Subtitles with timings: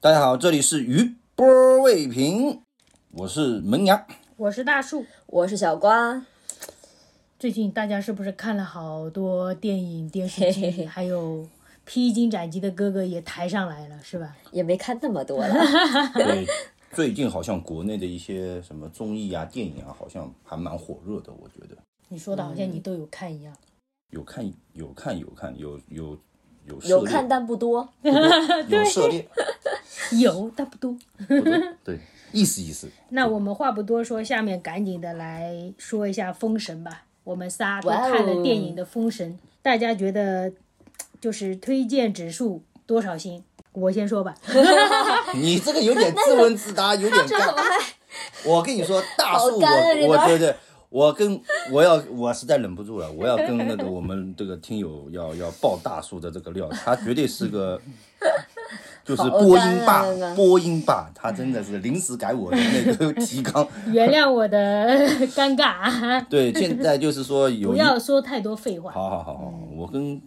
[0.00, 2.62] 大家好，这里是余波未平，
[3.10, 4.06] 我是门牙。
[4.36, 5.04] 我是大树。
[5.26, 6.24] 我是小瓜，
[7.36, 11.48] 最近大家是不是看了好多电影、电视剧，还有
[11.84, 14.36] 披荆斩棘的哥哥也抬上来了，是吧？
[14.52, 15.52] 也没看那么多了。
[16.14, 16.46] 对，
[16.92, 21.32] 最近好像国内的一些什么综艺啊、电影啊，好像还蛮火热的。
[21.32, 21.76] 我觉得
[22.08, 23.52] 你说的好像你都有看一样。
[24.10, 26.16] 有看有看有看有有
[26.68, 27.88] 有有看但不多。
[28.02, 29.26] 有涉猎，
[30.20, 30.96] 有，但不多。
[31.84, 31.98] 对，
[32.32, 32.88] 意思意思。
[33.10, 37.04] 那我们话不多说，下面赶紧的来说一下《封神》吧。
[37.24, 40.50] 我们仨都看了电影的《封神》，大家觉得
[41.20, 43.42] 就是推荐指数多少星？
[43.72, 44.34] 我先说吧，
[45.34, 47.54] 你这个有点自问自答，有点干。
[48.44, 50.56] 我跟你说，大树我我段对对，
[50.90, 57.80] 我跟我要我实在忍不住了，我要跟那个我们这个听友要要爆大叔的这个料，他绝对是个。
[59.04, 63.66] 就是好播音霸那个，播音霸，他真的是临时改我的那个 提纲。
[63.86, 64.58] 原谅我的
[65.28, 68.92] 尴尬，对，现在就是说有不，要说太多废话。
[68.92, 70.20] 好好好好，我跟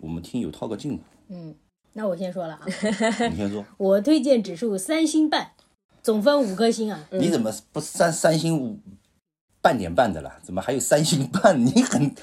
[0.00, 1.52] 我们听友套个近乎，嗯
[1.94, 2.60] 那我先说了啊，
[3.28, 5.50] 你先说，我推荐指数三星半，
[6.00, 7.00] 总分五颗星啊。
[7.10, 8.78] 你怎么不三三星五
[9.60, 10.38] 半年半的啦？
[10.42, 11.58] 怎么还有三星半？
[11.66, 12.14] 你很，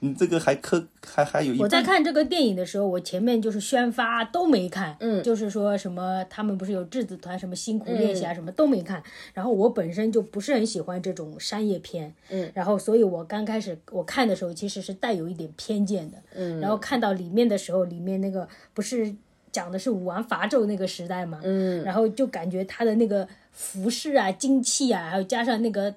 [0.00, 9.02] 你这个还科还还有一我在看这个电影的时候，我前面就是宣发都没看，嗯就是说什么他们不是有质子团什么辛苦练习啊，什么都没看。
[9.34, 19.14] 然后我本身就不是很喜欢这种商业片，嗯，然后所以我刚开始我看的时候其实是带有一点偏见的，嗯然后看到里面的时候，里面那个不是
[19.52, 25.94] 讲的是武王伐纣那个时代嘛，嗯，然后就感觉他的那个服饰啊、精气啊，还有加上那个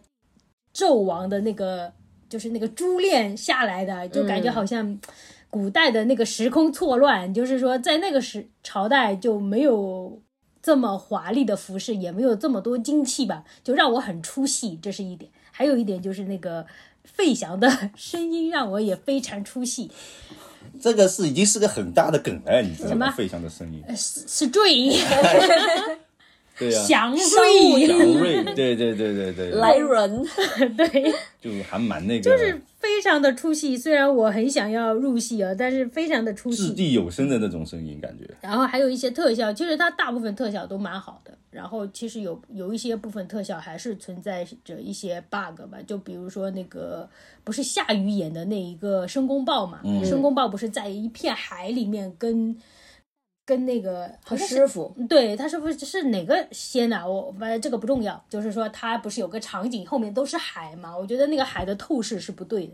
[0.74, 1.92] 纣王的那个
[2.30, 5.00] 就是那个珠链下来的，就感觉好像
[5.50, 10.22] 古代的那个时空错乱，就是说在那个时朝代就没有。
[10.64, 15.32] 这么华丽的服饰，也没有这么多精器吧，就让我很出戏，这是一点。
[15.50, 16.64] 还有一点就是那个
[17.04, 19.90] 费翔的 声音让我也非常出戏，
[20.80, 23.10] 这个是已经是个很大的梗了，你知道吗？
[23.10, 24.92] 费翔的声音，是是坠
[26.62, 30.24] 对啊，祥瑞，祥瑞，对对对对对， 来人，
[30.78, 31.12] 对，
[31.42, 33.76] 就还蛮那个，就是非常的出戏。
[33.76, 36.68] 虽然我很想要入戏啊，但是非常的出戏。
[36.68, 38.30] 掷地有声的那种声音，感觉。
[38.42, 41.36] 然后还有一些特效，其实它大部分特效都蛮好的。
[41.50, 47.10] 然后其实有有一些部分特效还是存在着一些 bug 吧，就比如说那个
[47.44, 52.56] 不是夏雨演的那一个申公豹嘛，申公豹不是在一片海里面跟
[53.46, 57.06] 跟那个好他师傅，对，他师傅是是哪个仙啊？
[57.06, 60.96] 我反正这个不重要，就是说他不是有个场景后面都是海嘛？
[60.96, 62.74] 我觉得那个海的透视是不对的，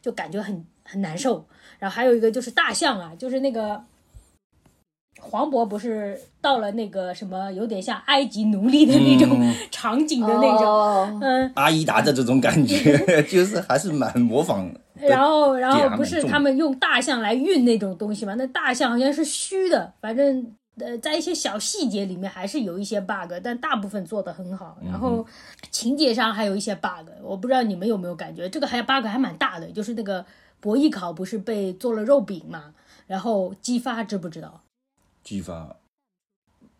[0.00, 1.44] 就感觉很很难受。
[1.78, 3.82] 然后还有一个就是大象啊，就是那个
[5.20, 14.80] 黄渤不是到了那个什么有点像埃及奴隶的那种 场景的那种，哦嗯，阿依达的这种感觉， 就是还是蛮模仿的。
[15.00, 18.34] 然后，然后不是他们用大象来运那种东西嘛？
[18.34, 24.76] 那大象好像是虚的，反正呃，在一些小细节里面还是有一些 bug，但大部分做得很好。
[24.84, 25.24] 然后
[25.70, 30.24] 情节上还有一些 bug，我不知道你们有没有感觉，这个还 bug 还蛮大的，就是那个
[30.60, 32.74] 博弈考不是被做了肉饼嘛？
[33.06, 34.62] 然后姬发知不知道？
[35.22, 35.76] 姬发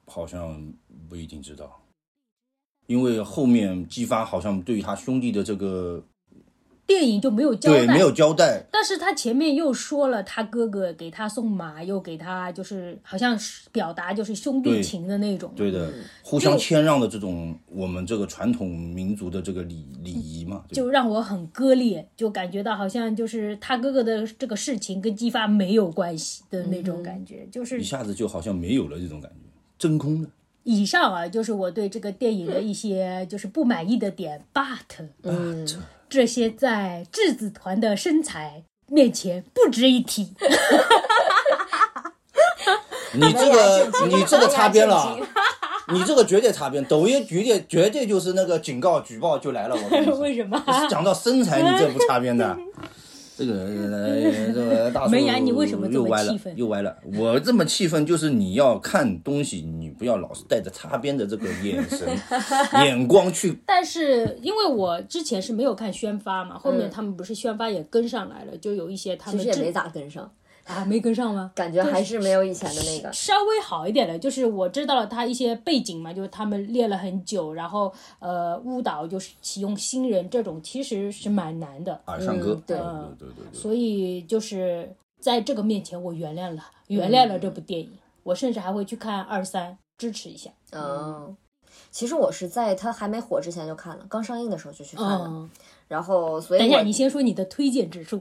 [0.06, 0.72] 好像
[1.08, 1.80] 不一定知道，
[2.86, 6.02] 因为后面姬发好像对于他兄弟的这个
[6.86, 15.52] 电影就没有交代，对没有交代，但是他前面又说了，他哥哥给他送马，又给他就是好像是表达就是兄弟情的那种。
[15.56, 15.90] 对的，
[16.22, 27.46] 互相谦让的这种我们这个传统民族的这个礼礼仪嘛，就让我很割裂，就感觉到好像就是他哥哥的这个事情跟姬发没有关系的那种感觉。
[27.50, 29.36] 就是一下子就好像没有了这种感觉，
[29.76, 30.28] 真空了。
[30.62, 35.66] 以上啊，就是我对这个电影的一些就是不满意的点，but 嗯，
[36.08, 40.34] 这些在质子团的身材面前不值一提。
[43.12, 45.16] 你这个 你这个擦边了啊，
[45.88, 50.16] 你这个绝对擦边，抖音绝对绝对就是那个警告举报就来了，我跟你说。
[50.20, 50.62] 为什么？
[50.90, 52.56] 讲到身材，你这不擦边的。
[53.36, 56.96] 这个呃这个大叔门牙你为什么这么又歪了气愤又歪了。
[57.18, 62.08] 我这么气愤，就是你要看东西，你不要老是带着擦边的这个眼神、
[62.82, 63.58] 眼光去。
[63.66, 70.32] 但是因为我之前是没有看宣发嘛，后面他们不是宣发也跟上来了，就有一些他们其实也没咋跟上，
[70.66, 71.52] 啊没跟上吗？
[71.54, 73.12] 感觉还是没有以前的那个。
[73.12, 82.00] 稍微好一点的，就是我知道了他一些背景嘛，就是他们练了很久，然后呃误导就是启用新人这种，其实是蛮难的。
[82.06, 87.90] 耳上歌，嗯对对对对对，所以就是在这个面前，我原谅了，原谅了这部电影。
[88.24, 90.50] 我甚至还会去看二三，支持一下。
[90.72, 91.36] 嗯，
[91.92, 95.48] 其实我是在他还没火之前就看了，刚上映的时候就去看了，嗯，
[95.86, 98.20] 然后所以等一下，你先说你的推荐指数。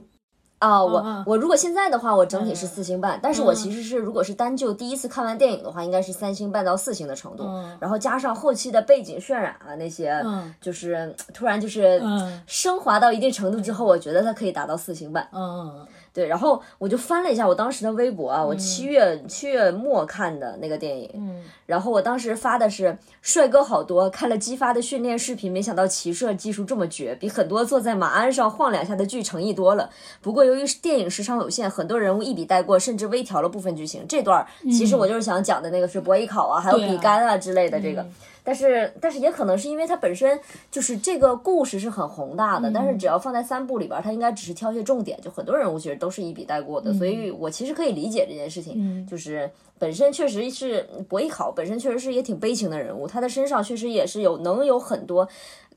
[0.58, 1.24] 啊，我、嗯嗯。
[1.26, 7.76] 我如果现在的话，我整体是嗯四星半，但是我其实是如果是单就第一次看完电影的话，应该是三星半到四星的程度，嗯。
[7.80, 10.54] 然后加上后期的背景渲染啊那些，嗯。
[10.60, 12.42] 就是突然就是嗯。
[12.46, 15.28] 升华到一定程度之后，我觉得它可以达到四星半。
[15.32, 15.86] 嗯
[16.16, 29.90] 对，然后我就翻了一下我当时的微博啊，我七月七月末看的那个电影，嗯然后我当时发的是帅哥好多，看了姬发的训练视频，没想到骑射技术这么绝，比很多坐在马鞍上晃两下的剧诚意多了。
[30.22, 34.06] 不过由于电影时长有限，很多人物一笔带过，甚至微调了部分剧情。
[34.08, 38.06] 这段其实我就是想讲的那个是博弈考啊，还有比干啊之类的这个。
[38.46, 40.38] 但是，但是也可能是因为它本身
[40.70, 49.04] 就是这个故事是很宏大的，但是只要放在三部里边儿，它应该只是挑一些重点，就很多人物其实都是一笔带过的，所以我其实可以理解这件事情，嗯。
[49.04, 55.28] 就是本身确实是博弈考本身确实是也挺悲情的人物，他的身上确实也是有能有很多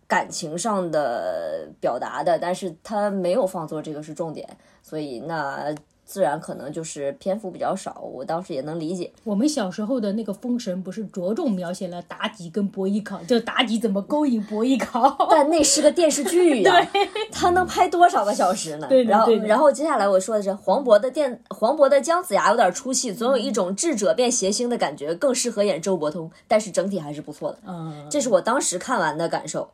[0.08, 4.48] 感情上的表达的，但是他没有放作这个是重点，
[4.84, 5.74] 所以那
[6.10, 9.12] 自然可能就是篇幅比较少，我当时也能理解。
[9.24, 15.28] 我们小时候的那个《封神》不是着重描写了妲己跟伯邑考，就妲己怎么勾引伯邑考。
[15.30, 16.74] 但那是个电视剧呀，
[17.32, 18.88] 他能拍多少个小时呢？
[19.06, 27.60] 然后对的对的然后接下来我说的是黄渤的电黄渤的姜子牙有点出戏，总有一种智者变谐星的感觉，更适合演周伯通，但是整体还是不错的。
[27.68, 29.70] 嗯，这是我当时看完的感受。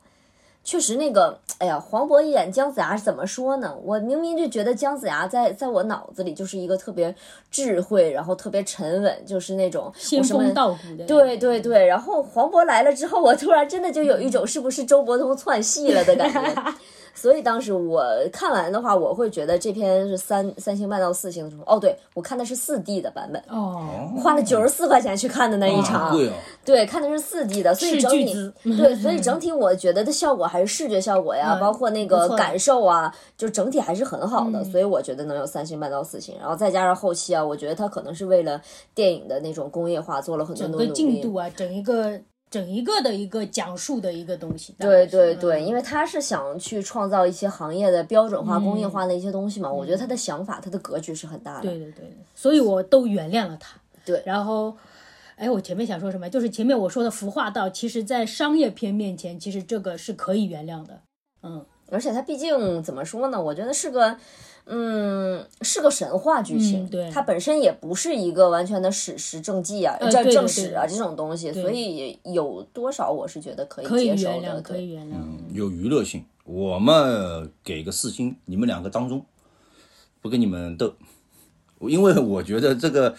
[0.65, 3.77] 确实，那个，哎呀，黄渤演姜子牙是怎么说呢？
[3.83, 7.15] 我明明就觉得姜子牙在在我脑子里就是一个特别
[7.51, 11.05] 智慧，然后特别沉稳，就是那种仙风道骨的。
[11.05, 16.73] 对对对，然后黄渤来了之后，我突然真的就有一种是不是周伯通窜戏了的感觉。
[17.15, 21.63] 所以当时我看完的话，我会觉得这篇是三三星半到四星的时候。
[21.65, 26.15] 哦，对我看的是四 D 的版本，哦，花了九十四块钱去看的那一场。
[26.15, 26.31] 哦，
[26.63, 38.61] 对，看的是四 D 的，所以整体对，所以整体我觉得的效果还是视觉效果呀，嗯包括那个感受啊，就整体还是很好嗯的，所以我觉得能有三星半到四星，然后再加上后期啊，我觉得他可能是为了
[38.93, 40.95] 电影的那种工业化做了很多整个的努力。
[40.95, 44.73] 进度啊，整一个整一个的一个讲述的一个东西。
[44.79, 51.61] 对对嗯对，因为他是想去创造一些行业的标准化、工业化的一些东西嘛，我觉得他的想法、他的格局是很大的。
[51.61, 53.75] 嗯对对对，所以我都原谅了他。
[54.05, 54.77] 对然后，
[55.35, 56.29] 哎，我前面想说什么？
[56.29, 61.01] 就是前面我说的服化道，其实在商业片面前，其实这个是可以原谅的。
[61.41, 63.41] 嗯，而且它毕竟怎么说呢？
[63.41, 64.17] 我觉得是个，
[64.65, 66.83] 嗯，是个神话剧情。
[66.83, 74.41] 嗯对它本身也不是一个完全的史实正记啊、呃正史啊这种东西，所以有多少我是觉得可以接受的。
[74.41, 75.13] 原谅，可以原谅。
[75.53, 76.25] 有娱乐性。
[76.43, 79.25] 我们给个四星，你们两个当中
[80.21, 80.93] 不跟你们斗，
[81.79, 83.15] 因为我觉得这个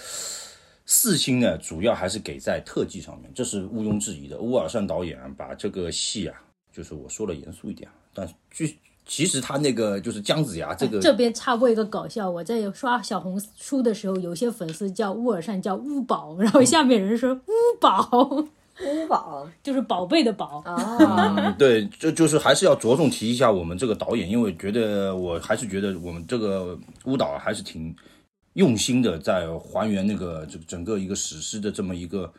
[0.85, 4.39] 四星呢，主要还是给在特技上面，这是毋庸置疑的。
[4.39, 6.41] 乌尔善导演啊把这个戏啊，
[6.73, 18.45] 就是我说的严肃一点啊，但据其实他那个就是姜子牙这个这边插播一个搞笑，我在刷小红书的时候，有些粉丝叫乌尔善叫乌宝，然后下面人说乌宝，
[18.83, 19.49] 乌宝？
[19.63, 20.61] 就是宝贝的宝。
[20.67, 27.95] 啊，嗯，对，这就是还是要着重提一下我们这个导演，因为觉得我还是觉得我们这个乌导还是挺
[28.55, 32.33] 用心的，在还原那个这整个一个史诗的这么一个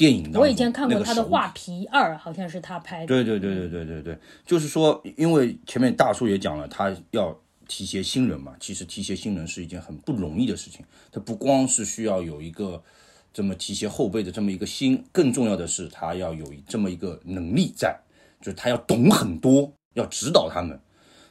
[0.00, 0.40] 电影当中。
[0.40, 3.06] 我以前看过他的《画皮二》，好像是他拍的。
[3.06, 7.38] 对对对对对对对，就是说，因为前面大叔也讲了，他要
[7.68, 12.82] 提携新人嘛，其实提携新人是一件很不容易的事情，他不光是需要有一个
[13.30, 18.00] 这么提携后辈的这么一个心，更重要的是他要有这么一个能力在，
[18.40, 20.80] 就是他要懂很多，要指导他们。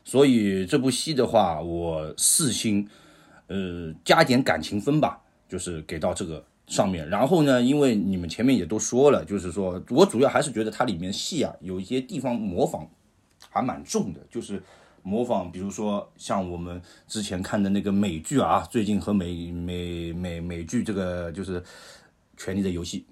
[0.06, 2.88] 所以这部戏的话，我四星，
[3.48, 7.10] 呃，加点感情分吧，就是给到这个上面。
[7.10, 12.90] 然后呢，因为你们前面也都说了，就是说我主要还是觉得它里面戏啊，有一些地方模仿
[13.50, 14.64] 还蛮重的，就是
[15.04, 21.60] 模仿，比如说像我们之前看的那个美剧啊，最近和美美美美剧这个就是
[22.38, 23.06] 《权力的游戏》。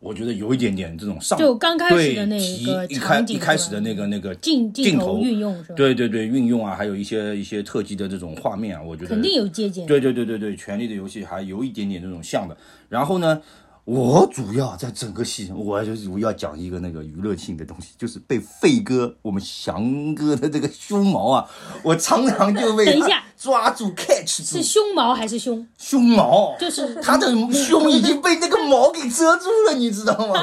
[0.00, 9.86] 我觉得有一点点这种上，就刚开始的那个一开一开始的那个那个镜镜头运用是吧？，对对对，运用啊，还有一些一些特技的这种画面啊，我觉得肯定有借鉴。
[9.86, 12.56] 对对对对对，《权力的游戏》还有一点点这种像的。
[12.88, 13.42] 然后呢，
[13.88, 21.48] 我主要在整个戏，我就是我要讲一个那个娱乐性的东西，就是被费哥我们翔哥的这个胸毛啊，
[21.82, 25.66] 我常常就被他 等一下抓住 catch 住是胸毛还是胸？
[25.78, 30.34] 胸毛，就是他的胸已经被那个毛给遮住了，你知道吗？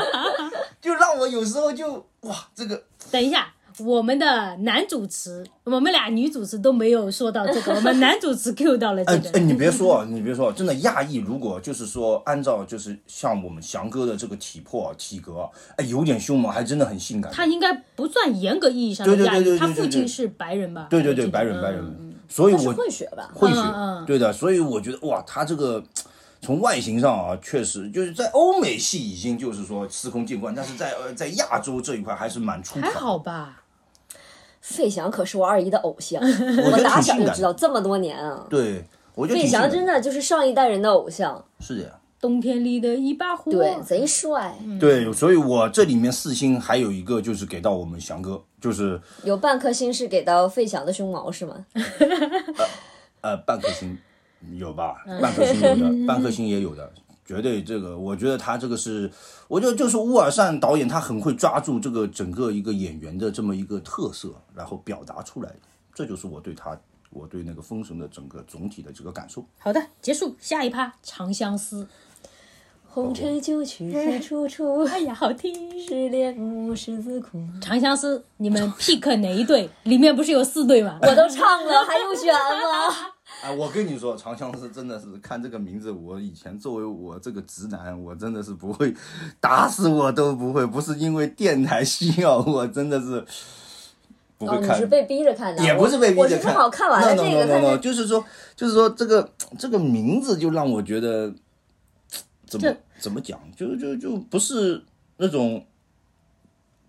[0.82, 9.30] 就让我有时候就哇，这个等一下，我们的男主持，我们俩女主持都没有说到这个， 我们男主持 Q 到了这个。
[9.30, 17.32] 哎哎，你别说啊，你别说，真的亚裔，如果就是说按照就是像我们翔哥的这个体魄体格，哎，有点凶猛，还真的很性感。
[17.34, 20.88] 他应该不算严格意义上的亚裔，对对对对对他父亲是白人吧？
[20.90, 23.30] 对对对，白人白嗯人，所以我混血吧？
[23.36, 25.84] 混血，嗯嗯对的，所以我觉得哇，他这个
[26.42, 33.00] 从外形上啊，确实就是在欧美系已经就是说司空见惯，但是在呃在亚洲这一块还是蛮出还彩。
[33.00, 33.64] 好吧？
[34.66, 36.20] 费翔可是我二姨的偶像，
[36.66, 38.46] 我打小就知道，这么多年啊。
[38.50, 42.00] 对，我觉得费翔真的就是上一代人的偶像，是的。
[42.20, 43.52] 冬天里的一把火。
[43.52, 51.64] 对，贼帅，对，所以我这里面四星还有一个就是给到我们翔哥，就是有半颗星是给到费翔的胸毛是吗？
[53.22, 53.96] 呃半颗星
[54.56, 56.92] 有吧，半颗星有的， 半颗星也有的，
[57.26, 59.12] 绝对这个，我觉得他这个是，
[59.48, 65.60] 我觉得就是乌尔善导演他很会抓住这个整个一个演员的这么一个特色，然后表达出来的，
[65.94, 66.78] 这就是我对他，
[67.10, 69.44] 我对那个封神的整个总体的这个感受。
[69.58, 71.84] 好的，结束下一趴《长相思》。
[72.88, 75.54] 红尘旧曲似楚楚， 哎呀，好听！
[75.86, 77.44] 失恋无十字苦。
[77.60, 79.70] 长相思，你们 pick 哪一对？
[79.84, 80.98] 里面不是有四对吗？
[81.04, 83.15] 我都唱了，还用选吗？
[83.42, 88.92] 哎，我跟你说，长相思真的是看这个名字，我以前作为我这个直男，我真的是不会，
[89.40, 93.24] 打死我都不会，不是因为电台需要，我真的是
[94.40, 94.78] 不会哦，你看。
[94.78, 98.26] 是被逼着看的，也不是被逼着看，我是正好看完了 no, 这 no, 个，no, no, no, 着就是说，
[98.56, 101.32] 就是说这个这个名字就让我觉得
[102.48, 104.84] 怎么怎么讲，就就就不是
[105.18, 105.64] 那种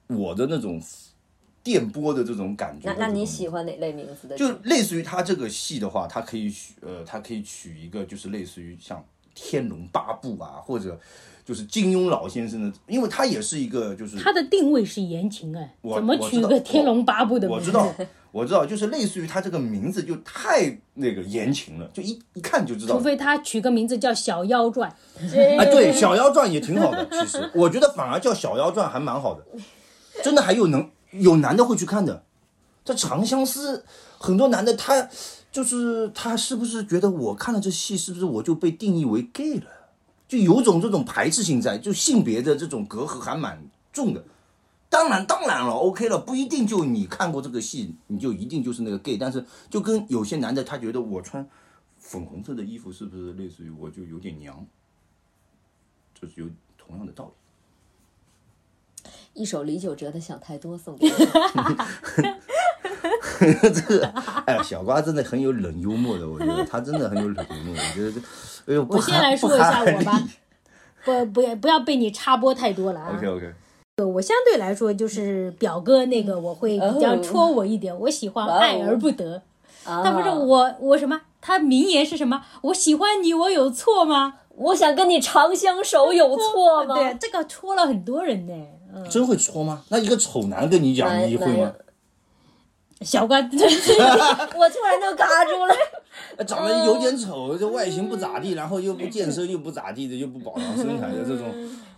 [0.07, 0.81] 我的那种
[1.67, 3.07] 电波的这种感觉那。
[3.07, 4.37] 那你喜欢哪类名字的？
[4.37, 8.99] 就类似于他这个戏的话，他可以取呃，他可以取一个就是类似于像
[9.35, 10.97] 《天龙八部》啊，或者
[11.45, 17.61] 就是金庸老先生的，因为他也是一个就是他的定位是言情哎，怎么取个天龙八部的名字？
[17.61, 17.93] 我知道，
[18.31, 23.01] 我知道，就是类似于他这个名字就太那个言情了，就一一看就知道除。
[23.03, 24.89] 非他取个名字叫《小妖传》，
[25.59, 29.45] 哎， 对，《小妖传》也挺好的，其实我觉得反而叫《小妖传》还蛮好的，
[30.23, 32.25] 真的还有能有男的会去看的。
[32.85, 33.79] 这《长相思》，
[34.19, 35.09] 很多男的他
[35.51, 39.67] 就是他是不是觉得我看了这戏，是不是我就被定义为 gay 了？
[40.29, 44.25] 就有种这种排斥性在，就性别的这种隔阂还蛮重的。
[44.89, 49.17] 当然，当然了，OK 了，不一定就你看过这个戏，你就一定就是那个 gay。
[49.17, 51.49] 但是就跟有些男的，他觉得我穿
[51.99, 54.65] 粉红色的衣服，是不是类似于我就有点娘？
[56.15, 56.49] 就是有
[56.79, 57.33] 同样的道理。
[59.37, 61.13] 一首李玖哲的《想太多》送给你。
[63.39, 64.07] 这个，
[64.47, 67.75] 哎呀，小瓜真的很有冷幽默的，我觉得他真的很有冷幽默。
[67.75, 68.19] 我觉得这，
[68.73, 70.23] 哎呦，我先来说一下我吧
[71.05, 73.13] 不不要不要被你插播太多了啊。
[73.15, 73.53] OK OK，
[74.07, 79.43] 我相对来说就是表哥那个我会比较戳我一点，我喜欢爱而不得。
[79.85, 81.21] 他他不是我我什么？
[81.43, 82.43] 他名言是什么？
[82.63, 84.39] 我喜欢你，我有错吗？
[84.57, 86.95] 我想跟你长相守，有错吗？
[86.99, 88.55] 对，这个戳了很多人呢。
[88.97, 89.83] 嗯，真会搓吗？
[89.89, 91.73] 那一个丑男跟你讲，你会吗？
[93.03, 95.75] 小关， 我突然就卡住了。
[96.39, 101.47] 呃长得有点丑，这外形不咋地，然后又不健身，又不咋地的，又不保养身材的这种，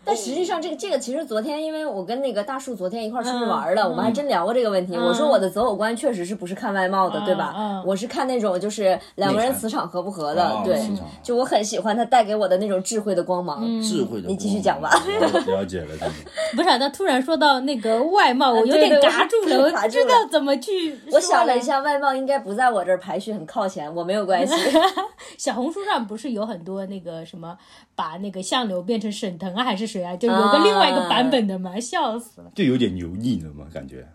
[0.08, 4.96] 但实际上，这个这个其实昨天，因为我跟那个大树昨天一块儿出去嗯玩了，我们还真聊过这个问题。
[4.96, 7.54] 嗯我说我的择偶观确实是不是看外貌的，对吧？
[7.56, 10.80] 嗯我是看那种就是两个人磁场合不合的，哦对。
[11.22, 13.62] 就我很喜欢他带给我的那种智慧的光芒。
[13.82, 14.28] 智慧的。
[14.28, 14.90] 你继续讲吧。
[15.46, 15.88] 了解了。
[16.56, 24.54] 不是、啊，他突然说到那个外貌，我有点嘎住了，我不知道怎么去我想了了一，下，外貌应该不在我这儿排序很靠前，我没有关系。
[25.36, 27.56] 小红书上不是有很多那个什么，
[27.94, 30.17] 把那个相柳变成沈腾啊，还是谁啊？
[30.17, 32.50] 就有个另外一个版本的嘛，笑死了。
[32.55, 34.07] 就有点油腻了嘛，感觉。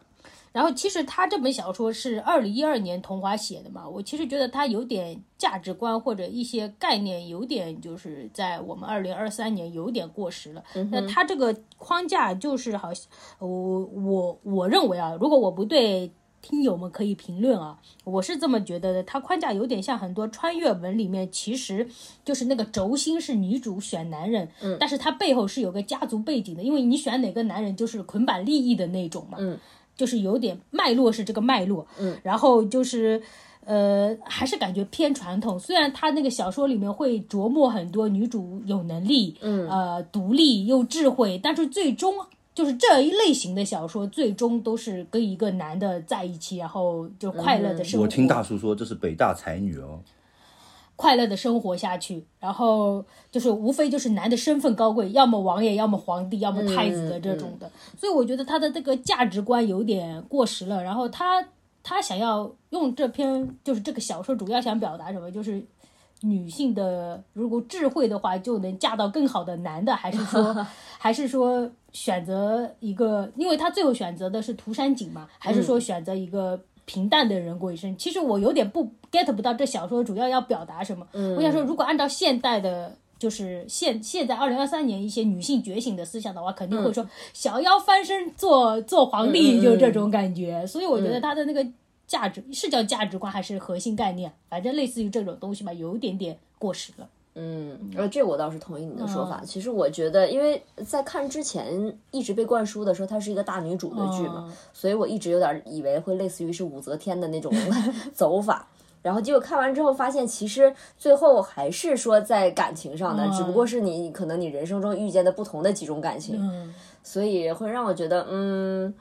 [0.51, 10.63] 然后其实他这本小说是二零一二年桐华写的嘛，我其实觉得他有点价值观或者一些概念有点就是在我们二零二三年有点过时了。
[10.91, 13.07] 那他这个框架就是好像
[13.39, 16.11] 我我我认为啊，如果我不对。
[16.43, 19.01] 听友们可以评论啊，我是这么觉得的。
[19.01, 21.87] 它框架有点像很多穿越文里面，其实
[22.23, 29.57] 就是那个轴心是女主选男人，嗯，但是它背后是有个家族背景的，因为你选哪个男人就是捆绑利益的那种嘛，嗯，
[29.95, 33.19] 就是有点脉络是这个脉络，嗯，然后就是。
[33.65, 35.57] 呃，还是感觉偏传统。
[35.57, 42.13] 虽然他那个小说里面会琢磨很多女主有能力，嗯呃，独立又智慧，但是最终
[42.53, 48.03] 就是这一类型的小说，最终都是跟一个男的在一起，然后就快乐的生活。
[48.03, 49.99] 我听大叔说这是北大才女哦，
[50.95, 57.69] 快乐的生活下去，然后就是无非就是男的身份高贵，要么王爷，要么皇帝，要么太子的这种的。
[57.97, 60.83] 所以我觉得他的这个价值观有点过时了。
[60.83, 61.43] 然后他
[61.81, 65.65] 他想要用这篇就是这个小说主要想表达什么，就是
[66.23, 70.65] 女性的如果智慧的话就能嫁到更好的男的，还是说
[70.97, 77.95] 还是说选择一个，因为他最后选择的是涂山璟嘛，还是说选择一个平淡的人过一生？
[77.97, 81.05] 其实我有点不 get 不到这小说主要要表达什么。
[81.37, 82.95] 我想说，如果按照现代的。
[83.19, 90.67] 就是现现在二零二三年一些女性觉醒的思想的话，肯定会说小妖翻身做做皇帝，就这种感觉。
[90.67, 91.65] 所以我觉得他的那个
[92.13, 97.09] 价值是叫价值观还是核心概念，反正类似于这种东西吧，有一点点过时了。
[97.33, 99.41] 嗯，呃，这我倒是同意你的说法。
[99.43, 107.51] 其实我觉得，因为在看之前一直被灌输的时候，它是一个大女主的剧嘛，所以我一直有点以为会类似于是武则天的那种
[108.13, 108.67] 走法。
[109.01, 116.39] 然后结果看完之后发现，其实最后还是说在感情上的，只不过是你可能你人生中遇见的不同的几种感情，
[117.01, 118.93] 所以会让我觉得，嗯，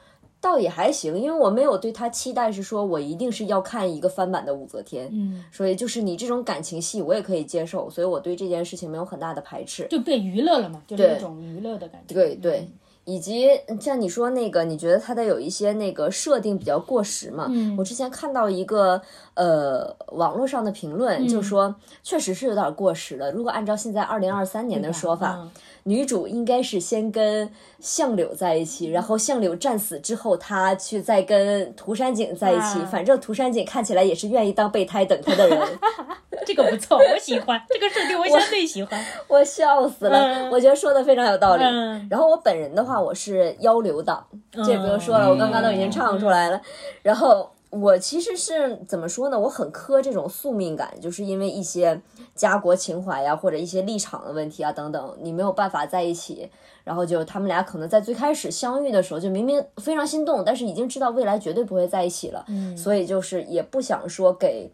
[0.43, 12.69] 倒也还行，因为我没有对他期待是说我一定是要看一个翻版的武则天，嗯，所以就是你这种感情戏我也可以接受，所以我对这件事情没有很大的排斥，就被娱乐了嘛，就是一种娱乐的感觉，对对。
[13.05, 13.49] 以及
[13.81, 17.49] 像你说那个，你觉得它的有一些那个设定比较过时嘛？
[17.51, 19.03] 嗯，我之前看到一个
[19.35, 23.31] 呃网络上的评论，就说确实是有点过时了。
[23.33, 25.49] 如果按照现在二零二三年的说法，
[25.85, 32.85] 女主应该是先跟相柳在一起，然后相柳战死之后，她去再跟涂山璟在一起。
[32.85, 35.59] 反正涂山璟看起来也是愿意当备胎等她的人。
[36.45, 39.05] 这个不错，我喜欢 这个设定，我相对喜欢。
[39.29, 41.63] 我笑死了，我觉得说的非常有道理。
[42.11, 46.61] 然后我本人的话，我是妖流党，这不用说了，我刚刚都已经唱出来了。
[47.03, 49.41] 然后我其实是怎么说呢？
[49.41, 52.01] 我很磕这种宿命感，就是因为一些
[52.35, 56.51] 家国情怀呀，或者一些立场的问题啊等等，你没有办法在一起。
[56.85, 62.45] 然后就他们俩可能在最开始相遇的时候，就明明非常心动，但是已经知道未来绝对不会在一起了。
[62.49, 64.71] 嗯，所以就是也不想说给。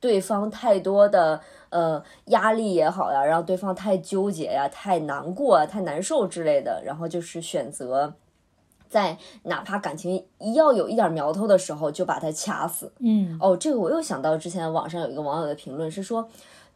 [0.00, 1.40] 对方太多的
[1.70, 8.14] 呃压力也好呀，让对方太纠结呀、太难过、太难受之类的，然后就是选择
[8.88, 12.92] 在哪怕感情一要有一点苗头的时候就把他掐死。
[13.00, 16.28] 嗯，哦，这个我又想到之前网上有一个网友的评论是说。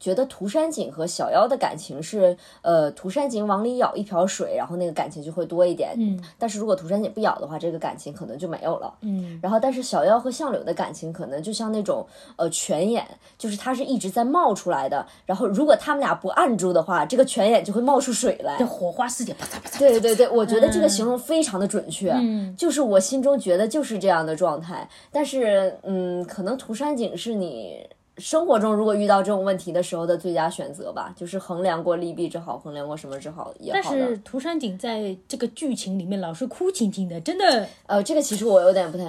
[0.03, 5.95] 觉得涂山璟和小妖的感情是，呃，涂山璟往里舀一瓢水，然后那个感情就会多一点。
[5.97, 8.93] 嗯，但是如果涂山璟不舀的话，这个感情可能就没有了。
[9.03, 13.07] 嗯，然后但是小妖和相柳的感情可能就像那种，呃，泉眼，
[13.39, 15.07] 就是它是一直在冒出来的。
[15.25, 19.79] 然后如果他们俩不按住的话，这个泉眼就会冒出水来，这火花四溅，啪嚓啪嚓。
[19.79, 22.11] 对对对，我觉得这个形容非常的准确。
[22.11, 24.89] 嗯，就是我心中觉得就是这样的状态。
[25.13, 27.87] 但是，嗯，可能涂山璟是你。
[28.19, 33.81] 生活中如果遇到这种问题的时候的最佳选择吧，就是衡量过利弊之好，衡量过什么之好也好。
[33.83, 37.67] 但是涂山璟在这个剧情里面老是哭唧唧的，真的。
[37.87, 39.05] 呃，这个其实我有点不太……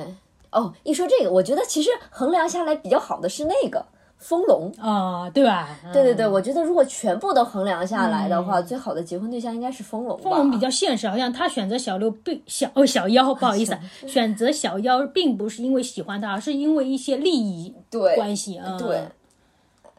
[0.51, 3.85] 哦，一说这个，我觉得其实衡量下来比较好的是那个。
[4.23, 5.77] 丰隆啊，对吧？
[5.91, 10.17] 对对对，我觉得如果全部都衡量下来的话，最好的结婚对象应该是丰隆。
[10.17, 17.75] 丰隆比较现实，好像他选择小六并 小哦小妖， 不好意思，选择小妖并不是因为喜欢他，而是因为一些利益
[18.15, 18.77] 关系啊。
[18.79, 19.01] 对，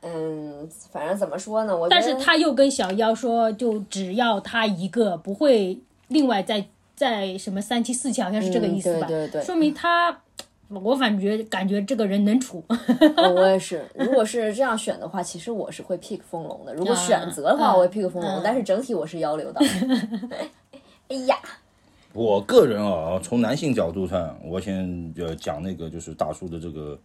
[0.01, 9.07] 嗯，反正怎么说呢，我但是他又跟小妖说，就只要他一个，不会另外再再什么三妻四妾，好像是这个意思吧？
[9.07, 10.19] 对对对，说明他。
[10.69, 12.65] 我感觉感觉这个人能处，
[13.37, 13.85] 我也是。
[13.95, 16.75] 如果是这样选的话，其实我是会 pick 风龙的。
[16.75, 18.41] 如果选择的话，我会 pick 风龙。
[18.43, 19.61] 但是整体我是幺流的。
[21.09, 21.37] 哎呀，
[22.13, 26.99] 我个人啊，从男性角度上，我先呃讲那个就是大叔的这个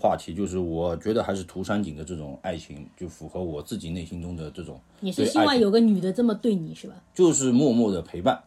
[0.00, 4.80] 话题，就是我觉得还是涂山璟的这种爱情，就符合我自己内心中的这种。
[5.00, 6.94] 你是希望有个女的这么对你是吧？
[7.14, 8.42] 就是默默的陪伴。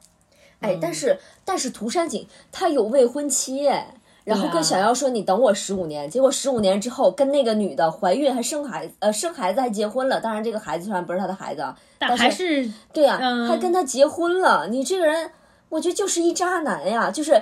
[0.59, 3.95] 哎，但是但是涂山璟他有未婚妻哎。
[4.23, 10.19] 然后跟小妖说：“你等我十五年。”结果十五年之后，跟那个女的怀孕还生孩子，呃，生孩子还结婚了。
[10.19, 11.65] 当然，这个孩子虽然不是他的孩子，
[11.97, 14.67] 但还是对呀，还跟他结婚了。
[14.67, 15.31] 你这个人，
[15.69, 17.41] 我觉得就是一渣男呀，就是。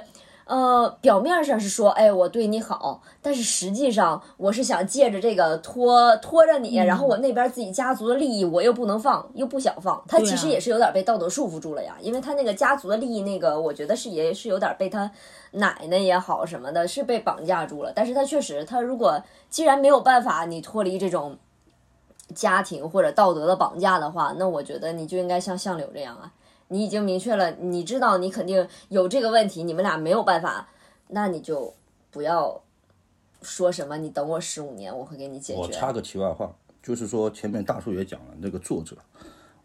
[0.49, 15.11] 呃，表面上是说，哎，我对你好，但是实际上我是想借着这个拖拖着你，然后我那边自己家族的利益我又不能放，又不想放，他其实也是有点被道德束缚住了呀，因为他那个家族的利益，那个我觉得是也是有点被他
[15.51, 17.93] 奶奶也好什么的，是被绑架住了。
[17.95, 21.37] 但是他确实，他如果既然没有办法你脱离这种
[22.33, 26.31] 家庭或者道德的绑架的话，那我觉得你就应该像相柳这样啊。
[26.69, 30.69] 你已经明确了，你知道你肯定有这个问题，你们俩没有办法，
[31.07, 31.73] 那你就
[32.11, 32.61] 不要
[33.41, 35.59] 说什么，你等我十五年，我会给你解决。
[35.59, 38.95] 我插个题外话，就是说前面大叔也讲了，那个作者，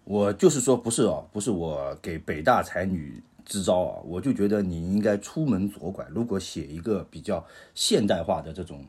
[0.05, 8.83] 我就是说不是哦，不是我给北大才女支招啊，我就觉得你应该出门左拐，如果写一个比较现代化的这种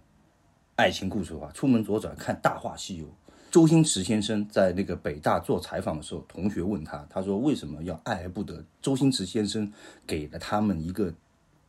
[0.78, 3.06] 爱情故事的话，出门左转看《大话西游》。
[3.56, 8.62] 周星驰先生在那个北大做采访的时候，同学问他，他说为什么要爱而不得？
[8.82, 9.72] 周星驰先生
[10.06, 11.14] 给了他们一个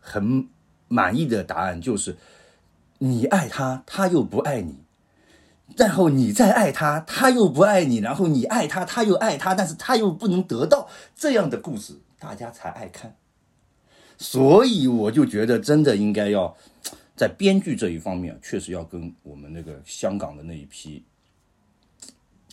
[0.00, 0.48] 很
[0.88, 2.16] 满意的答案，就是
[2.98, 4.78] 你爱他，他又不爱你，
[5.76, 13.14] 然后你再爱他，他又不爱你，然后你爱他，他又爱他，但是他又不能得到这样的故事，大家才爱看。
[14.18, 16.56] 所以我就觉得，真的应该要
[17.14, 21.04] 在编剧这一方面，确实要跟我们那个香港的那一批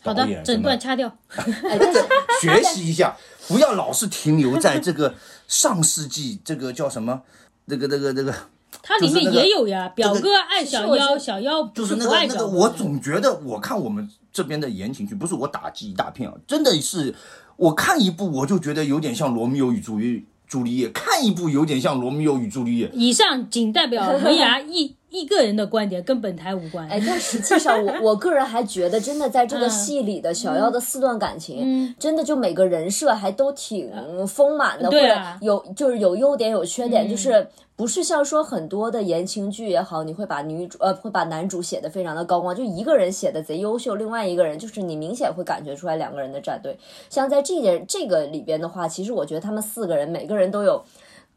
[0.03, 1.07] 好的整段掐掉。
[1.35, 1.99] 哎，但是
[2.41, 3.15] 学习一下，
[3.47, 5.15] 不要老是停留在这个
[5.47, 7.21] 上世纪这个叫什么，
[7.67, 8.33] 这个这个这个，
[8.81, 12.69] 它里面也有呀，表哥爱小妖，小妖就是那个那个，我。
[12.69, 17.13] 总觉得我看我们这边的言情剧，不是我打击一大片啊，真的是
[17.55, 22.87] 我看一部我就觉得有点像罗密欧与朱丽朱丽叶，看一部有点像罗密欧与朱丽叶。
[22.93, 26.87] 以上仅代表门牙一 一个人的观点，跟本台无关。
[26.87, 33.89] 哎，但实际上我 我个人还觉得，真的在这个戏里的小妖的四段感情，嗯真的就每个人设还都挺
[34.27, 46.77] 丰满的，或者有就是有优点有缺嗯点，就是不是像说很多的言情剧也好，你会把女主呃会把男主写的非常的高光，就一个人写的贼优秀，另外一个人就是你明显会感觉出来两个人的站队。
[47.09, 50.83] 像在这件这个里边的话，其实我觉得他们四个人每个人都有。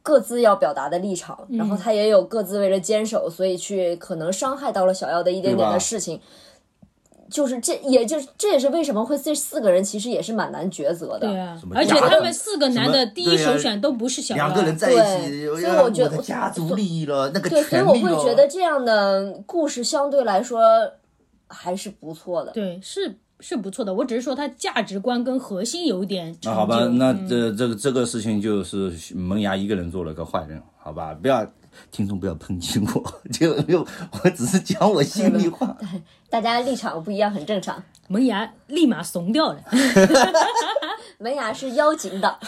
[0.03, 6.21] 各自要表达的立场，然嗯后他也有各自为了坚守，所以去可能伤害到了小妖的一点点的事情。
[7.31, 11.29] 就是这，也就是这也是为什么会这四个人其实也是蛮难抉择的。
[11.29, 17.83] 对啊，而且他们四个男的第一首选都不是小妖，两个人在一起，对所以呃我觉得的家族利益了，那个对，所以。
[17.83, 20.61] 我会觉得这样的故事相对来说
[21.49, 22.53] 还是不错的。
[22.53, 23.93] 对，是是不错的。
[23.95, 26.37] 我只是说他价值观跟核心有一点。
[26.43, 31.15] 那好吧，那嗯这这个这个事情就是萌芽一个人做了个坏人，好吧？
[31.15, 31.47] 不要
[31.91, 33.87] 听众不要抨击我， 就就
[34.23, 35.77] 我只是讲我心里话。
[36.29, 37.83] 大家立场不一样，很正常。
[38.09, 39.59] 门牙立马怂掉了。
[41.19, 42.39] 门牙是妖精的，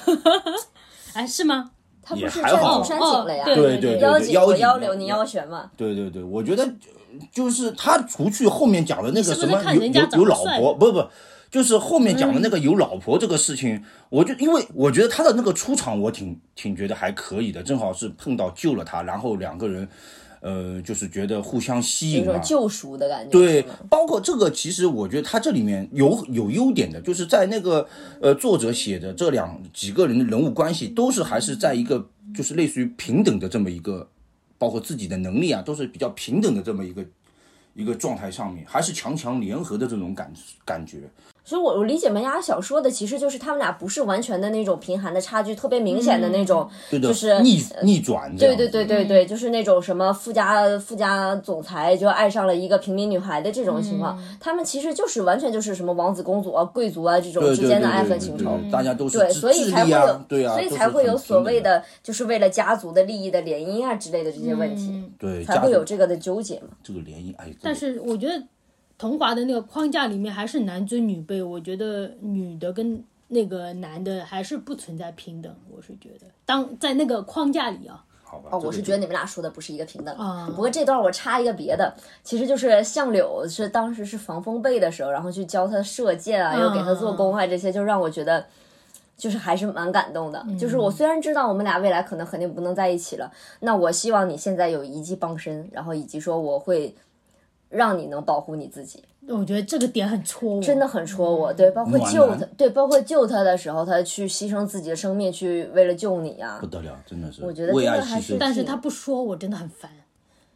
[1.14, 1.70] 哎，是吗？
[2.02, 3.44] 他不是占还好主山井了呀？
[3.46, 5.70] 哦对对对妖精妖精我妖流，你妖玄嘛？
[5.76, 6.66] 对对对，我觉得
[7.32, 11.06] 就是他除去后面讲的那个什么有有有老婆，不不，
[11.50, 19.88] 就是后面讲的那个有老婆这个事情，我就因为我觉得他的那个出场我挺挺觉得还可以的，正好是碰到救了他，然后两个人
[20.40, 22.26] 呃就是觉得互相吸引嘛。
[22.26, 23.30] 有种救赎的感觉。
[23.30, 27.88] 对，包括这个，其实我觉得他这里面有有优点的，就是在那个
[28.20, 34.06] 呃作者写的这两几个人的人物关系，都是还是在一个就是类似于平等的这么一个，
[34.58, 37.02] 包括自己的能力啊，都是比较平等的这么一个
[37.74, 40.30] 一个状态上面，还是强强联合的这种感
[40.64, 40.98] 感觉。
[41.48, 48.54] 所以我我理解门牙小说的，其实就是他们俩不是完全的那种贫寒的差距，特别明显的那种，对的，就是逆逆转对。
[48.54, 58.58] 对对对对，就是那种什么富家富家总裁就爱上了一个平民女孩的这种情况，他们其实就是完全就是什么王子公主啊、贵族啊这种之间的爱恨情仇。
[58.70, 66.68] 大家都是对，所以才会有，啊，对啊，所以才会有所谓的，就是为了家族的利益的联姻啊之类的这些问题，嗯对，才会有这个的纠结嘛。
[66.82, 68.42] 这个联姻，哎，但是我觉得
[68.98, 76.26] 童华的那个框架里面还是男尊女卑，我觉得女的跟那个男的还是不存在平等，我是觉得。
[76.44, 80.14] 当在那个框架里啊，好吧，哦，我是觉得你们俩说的不是一个平等。
[80.16, 80.46] 啊。
[80.48, 88.44] 不过这段我插一个别的，其实就是相柳是当时是防风背的时候，然后去教他射箭啊，又给他做工啊，这些就让我觉得。
[89.16, 96.94] 就是还是蛮感动的，就是我虽然知道我们俩未来可能肯定不能在一起了，那我希望你现在有一技傍身，然后以及说我会
[97.68, 101.52] 让你能保护你自己，我觉得这个点很戳我，真的很戳我。
[101.52, 106.66] 对，包括救他，对，包括救他的时候，他去牺牲自己的生命去为了救你啊不。
[106.66, 108.38] 得了，真的是我觉得为真的还是爱牺牲。
[108.40, 109.90] 但是他不说，我真的很烦。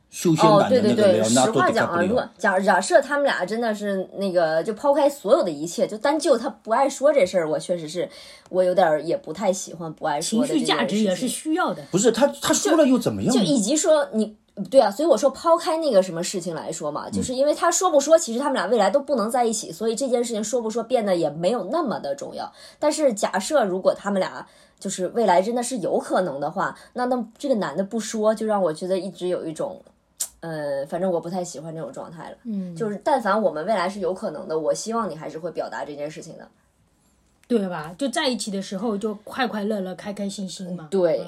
[0.08, 8.06] 修仙哦，版的那个对对对，实话讲啊，如果假假设他们俩真的是那个，就抛开所有的一切，就单就他不爱说这事儿，我确实是
[8.50, 11.82] 我有点儿也不太喜欢不爱说情绪的这件价值也是需要的。
[11.90, 13.40] 不是他他说了又怎么样呢？
[13.40, 22.52] 就以及说你对啊，所以我说抛开那个什么事情来说嘛，就是因为他说不说，其实他们俩未来都不能在一起，所以这件事情说不说变得也没有那么的重要。
[22.78, 24.46] 但是假设如果他们俩
[24.78, 29.80] 就是未来真的是有可能的话，那那这个男的不说，就让我觉得一直有一种。
[30.40, 32.36] 呃，反正我不太喜欢这种状态了。
[32.42, 36.48] 嗯，就是但凡我们未来是有可能的，我希望你还是会表达这件事情的。
[37.46, 37.94] 对吧？
[37.96, 40.88] 就在一起的时候就快快乐乐、开开心心嘛。
[40.90, 41.24] 对，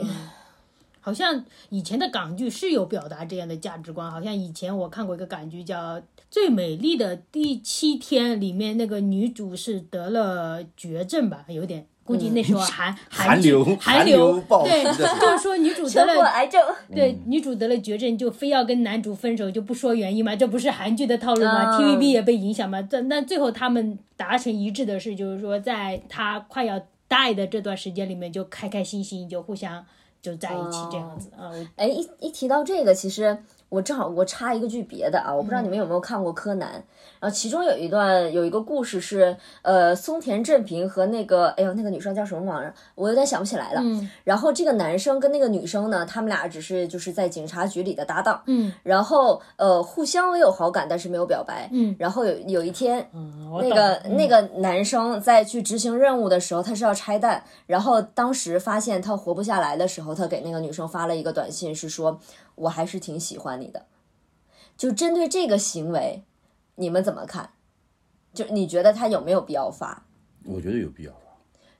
[1.05, 5.97] 好像以前的港剧是有表达这样的价值观，好像以前我看过一个港剧叫
[6.31, 11.87] 《最美丽的第七天》，里面那个女主是得了绝症吧，有点。
[12.07, 16.61] 估计那时候韩韩 流韩流对，就是说女主得了癌症，
[16.95, 22.83] 对，女主得了绝症，就非要跟男主分手，就不说原因嘛，这不是韩剧的套路嗯吗、t v b 也被影响嘛。
[22.83, 29.83] 但但最后他们达成一致的是，就是说在他快要 die 的这段时间里面，就开开心心，就互相
[30.25, 31.29] 就在一起这样子
[31.77, 33.37] 哎，一一提到这个，其实
[33.75, 36.71] 我正好我插一个剧别的啊，我不知道你们有没有看过柯南，
[37.19, 43.81] 然后其中有一段有一个故事是，呃，松田正平和那个，哎呦，那个女生叫什么玩意儿，我有点想不起来了。
[43.83, 44.09] 嗯。
[44.23, 48.73] 然后这个男生跟那个女生呢，他们俩只是就是在警察局里的搭档，嗯。
[48.85, 51.69] 然后呃互相有好感，但是没有表白。
[51.73, 51.97] 嗯。
[51.99, 62.17] 然后有有一天，嗯，那懂个那个男生在去执行任务的时候，他是要拆弹，然后当时发现他活不下来的时候，他给那个女生发了一个短信，是说
[62.57, 63.87] 我还是挺喜欢你的。
[64.77, 66.25] 就针对这个行为，
[66.77, 67.51] 你们怎么看？
[68.33, 70.07] 就你觉得他有没有必要发？
[70.45, 71.19] 我觉得有必要发。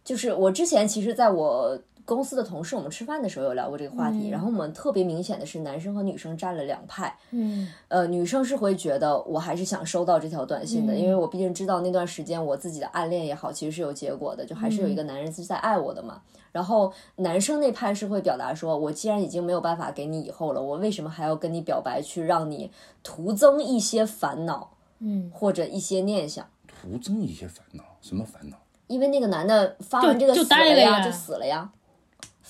[0.05, 7.17] 就是我之前其实在我公司的同事，我们吃饭的时候有聊过这个话题，然后我们特别明显的是男生和女生占了两派。
[7.31, 16.21] 嗯呃，女生是会觉得我还是想收到这条短信的，因为我毕竟知道那段时间我自己的暗恋也好，其实是有结果的，就还是有一个男人是在爱我的嘛。
[16.53, 22.71] 然后男生那派是会表达说，我既然已经没有办法给你以后了，我为什么还要跟你表白，去让你
[23.03, 26.47] 徒增一些烦恼嗯，或者一些念想？
[26.69, 28.57] 徒增一些烦恼，什么烦恼？
[28.87, 31.73] 因为那个男的发完这个就死了呀，呆了呀就死了呀。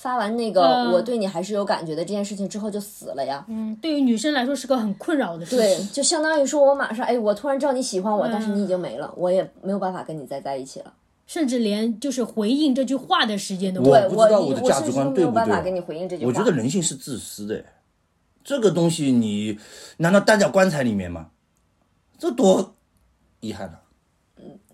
[0.05, 3.43] 发完那个、嗯我对你还是有感觉的这件事情之后就死了呀。
[3.47, 10.93] 嗯，对于女生来说是个很困扰的事情对情。，就相当于说我马上哎，我突然知道你喜欢我，但是你已经没了，我也没有办法跟你再在一起了。
[11.25, 16.29] 甚至连就是回应这句话的时间都我没有对不知道我我我的价值观对不对有办法跟你回应这句话。
[16.29, 17.65] 我觉得人性是自私的，
[18.43, 19.57] 这个东西你
[19.97, 21.31] 难道待在棺材里面吗？
[22.19, 22.75] 这多
[23.39, 23.81] 遗憾啊！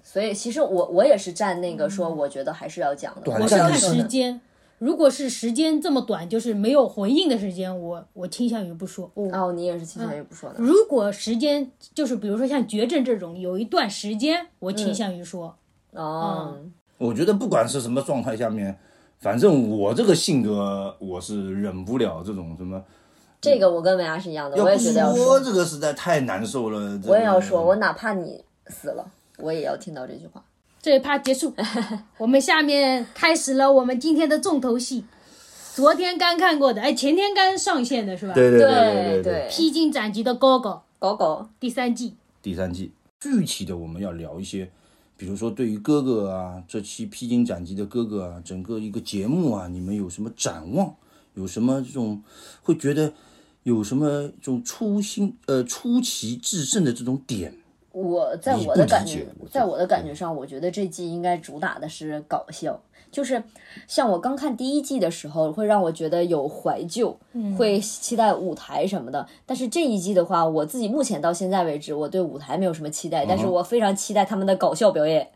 [0.04, 3.22] 所以其实我我也是站那个说，我觉得还是要讲的。
[3.22, 4.42] 短我我是看暂的是时间，
[4.82, 9.12] 如果是时间这么短，就是没有回应的时间，我我倾向于不说。
[9.14, 10.56] 我哦，你也是倾向于不说的。
[10.58, 15.56] 如果时间就是比如说像绝症这种，有一段时间，我倾向于说。
[15.92, 16.58] 哦，
[16.98, 18.76] 我觉得不管是什么状态下面，
[19.20, 22.84] 反正我这个性格，我是忍不了这种什么。
[23.40, 27.00] 这个我跟维亚是一样的，我也觉得要说这个实在太难受了。
[27.06, 29.06] 我也要说，我哪怕你死了，
[29.38, 30.44] 我也要听到这句话。
[30.82, 31.54] 这一趴结束，
[32.18, 35.06] 我们下面开始了我们今天的重头戏。
[35.76, 38.34] 昨天刚看过的，哎，前天刚上线的是吧？
[38.34, 44.72] 对对对对对披荆斩棘的哥哥狗狗，第三季，第三季具体的我们要聊一些，
[45.16, 50.96] 比如说对于哥哥啊，这期披荆斩棘的哥哥啊，整个一个节目啊，你们有什么展望？
[51.36, 52.24] 有什么这种
[52.64, 53.14] 会觉得
[53.64, 57.54] 有什么这种初心呃出奇制胜的这种点？
[57.92, 62.80] 我在我的感觉在我的感觉上，我觉得这季应该主打的是搞笑。
[63.12, 63.44] 就是
[63.88, 67.14] 像我刚看第一季的时候，会让我觉得有怀旧，
[67.58, 69.28] 会期待舞台什么的。
[69.46, 75.28] 但是这一季的话，我自己目前到现在为止，我对舞台没有什么期待，但是我非常期待他们的搞笑表演，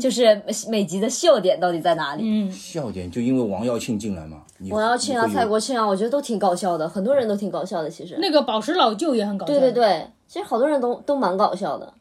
[0.00, 2.22] 就是每集的笑点到底在哪里。
[2.24, 7.90] 嗯， 笑点就因为王耀庆进来嘛，王耀庆啊，蔡国庆啊，我觉得都挺搞笑的，很多人都挺搞笑的。
[7.90, 9.52] 其实，那个宝石老舅也很搞笑。
[9.52, 11.94] 对对，对，其实好多人都都蛮搞笑的。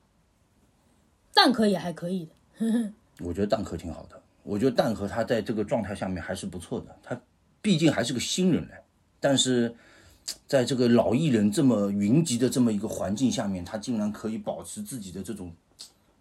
[1.34, 2.92] 蛋壳也还可以的。
[3.20, 7.20] 我觉得蛋壳挺好的，我觉得蛋壳他在这个状态下面还是不错的，他
[7.62, 8.74] 毕竟还是个新人嘞，
[9.20, 9.74] 但是
[10.46, 15.52] 在这个老艺人这么云集的这么一个环境下面，他竟然可以保持自己的这种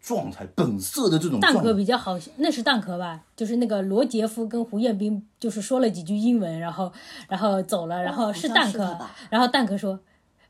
[0.00, 1.74] 状态，本色的这种蛋壳。
[1.74, 3.24] 比较好，那是蛋壳吧？
[3.34, 6.92] 就是那个罗杰夫跟胡彦斌，就是说了几句英文，然后
[7.28, 8.98] 然后走了，然后是蛋壳
[9.30, 9.98] 然后蛋壳说。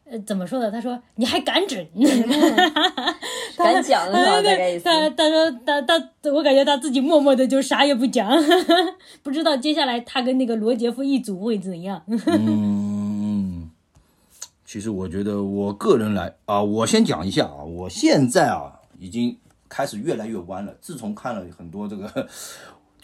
[0.09, 0.71] 呃，怎么说呢？
[0.71, 1.85] 他说：“你还敢整？”
[3.57, 4.25] 敢讲是吧？
[4.25, 4.85] 大概意思。
[4.85, 8.31] 他他说他他，我感觉他自己默默的就啥也不讲，
[9.25, 12.03] 不知道接下来他跟那个罗杰夫一组会怎样。
[12.07, 13.71] 嗯，
[14.65, 19.37] 其实我觉得我个人来啊，我先讲一下啊，我现在啊已经
[19.69, 20.73] 开始越来越弯了。
[20.81, 22.29] 自从看了很多这个，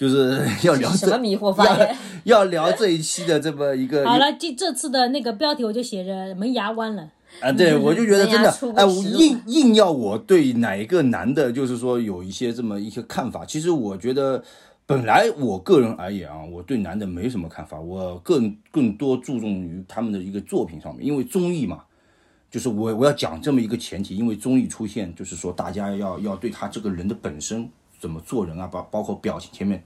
[0.03, 1.97] 就是 要聊这什么迷惑发言？
[2.25, 7.09] 要聊这一期的这么一个 好了，这这次的那个标题我就写着门牙弯了。
[7.41, 13.45] 啊，对我就觉得真的人家出，不哎，我硬硬要我对哪一个男的，就是说有一些这么一些看法。
[13.47, 14.43] 其实我觉得，
[14.87, 21.85] 本来我个人而言啊，我对男的没什么看法，我更更多注重于他们的一个作品上面，因为综艺嘛。
[22.51, 27.67] 就是我我要讲这么一个前提，因为综艺出现，就是说大家要要对他这个人的本身
[27.99, 29.83] 怎么做人啊，包包括表情前面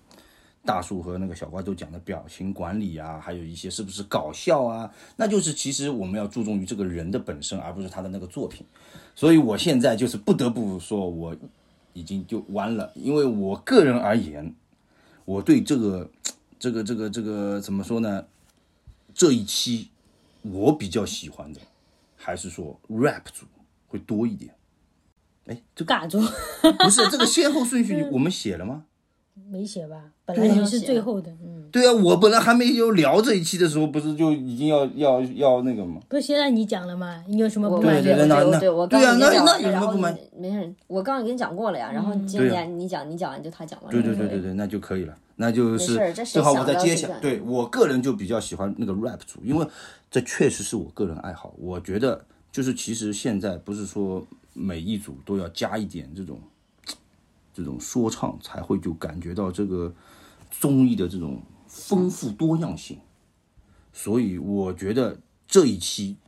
[0.67, 8.67] 大树和那个小瓜都讲的表情管理啊，还有一些是不是搞笑啊，那就是其实我们要注重于这个人的本身，而不是他的那个作品。
[9.15, 11.35] 所以我现在就是不得不说，我
[11.95, 14.55] 已经就完了，因为我个人而言，
[15.25, 16.11] 我对这个
[16.59, 18.27] 这个这个这个怎么说呢？
[19.15, 19.89] 这一期
[20.43, 21.61] 我比较喜欢的
[22.17, 23.47] 还是说 rap 组
[23.87, 24.55] 会多一点。
[25.47, 26.21] 哎，这个尬住
[26.79, 28.85] 不是这个先后顺序 我们写了吗？
[29.51, 29.97] 没写吧？
[30.25, 36.01] 本来你是最后的，嗯，对啊，我本来还没有聊这一期的时候，不是就已经要要要那个吗？
[36.09, 37.23] 不是现在你讲了吗？
[37.29, 38.27] 你有什么不满意对对对？
[38.27, 41.91] 那那对我刚对啊那那有什然后么不满你没事，我刚刚已经讲过了呀。
[41.93, 43.93] 然后今对啊年你讲，你讲完就他讲完。
[43.93, 45.17] 对对对对对，那就可以了。
[45.37, 45.95] 那就是
[46.33, 49.67] 正好我想再接下，对我个人就比较喜欢那个 rap 组，因为
[50.11, 51.55] 这确实是我个人爱好。
[51.59, 56.41] 我觉得就是其实现在不是说每一组都要加一点这种
[57.57, 59.95] 这种说唱，才会就感觉到这个
[60.51, 62.99] 综艺的这种丰富多样性。
[63.95, 66.19] 所以我觉得这一期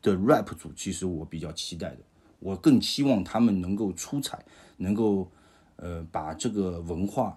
[0.00, 1.98] 的 rap 组，其实我比较期待的，
[2.38, 4.44] 我更期望他们能够出彩，
[4.76, 5.28] 能够
[5.74, 7.36] 呃把这个文化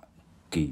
[0.52, 0.72] 给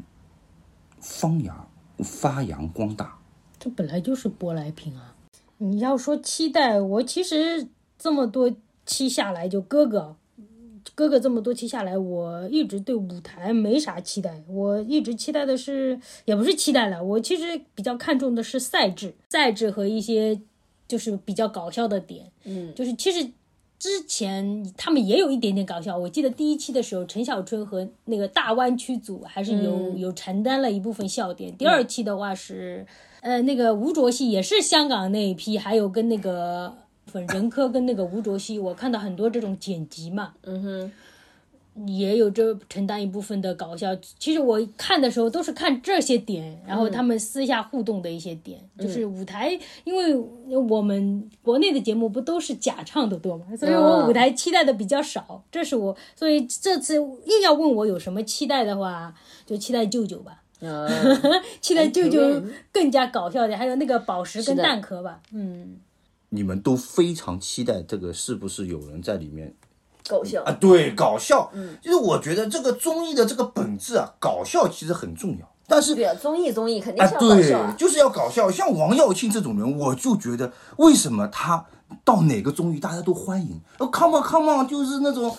[1.01, 1.67] 发扬
[2.03, 3.17] 发扬光大。
[3.57, 5.15] 这本来就是舶来品啊！
[5.57, 8.53] 你要说期待，我其实这么多
[8.85, 10.15] 期下来，就哥哥，
[10.97, 20.41] 哥哥这么多期下来，我一直对舞台没啥期待，我一直期待的是，也不是期待了，我其实比较看重的是赛制，赛制和一些
[20.87, 23.29] 就是比较搞笑的点，嗯，就是其实。
[23.79, 31.55] 之前他们也有一点点搞笑，我记得第一期的时候，陈小春和那个大湾区组还是有、有承担了一部分笑点。
[31.55, 32.87] 第二期的话是，
[33.21, 36.75] 呃，那个吴卓羲也是香港那一批，还有跟那个
[37.07, 40.91] 粉任科跟那个吴卓羲，我看到很多这种剪辑嘛，嗯哼，
[41.87, 43.95] 也有这承担一部分的搞笑。
[44.17, 55.43] 其实我看的时候都是看这些点，然后他们私下互动的一些点，就是舞台，因为我们国内的节目不都是假唱的多嘛，所以我舞台期待的比较少。
[55.51, 59.13] 这是我，所以这次硬要问我有什么期待的话，
[59.45, 60.89] 就期待舅舅吧，呃，
[61.61, 65.77] 期待舅舅嗯更加搞笑点，还有那个宝石跟蛋壳吧，嗯。
[66.29, 69.55] 你们都非常期待这个是不是有人在里面
[70.07, 70.51] 搞笑啊？
[70.51, 71.49] 对，搞笑。
[71.53, 77.77] 嗯，就是我觉得这个综艺的这个本质啊，搞笑其实很重要，但是对啊，综艺综艺肯定要搞笑啊对，。
[77.77, 78.49] 就是要搞笑。
[78.51, 81.65] 像王耀庆这种人，我就觉得为什么他
[82.03, 83.59] 到哪个综艺大家都欢迎？
[83.79, 85.35] 哦，come on come on，就是那种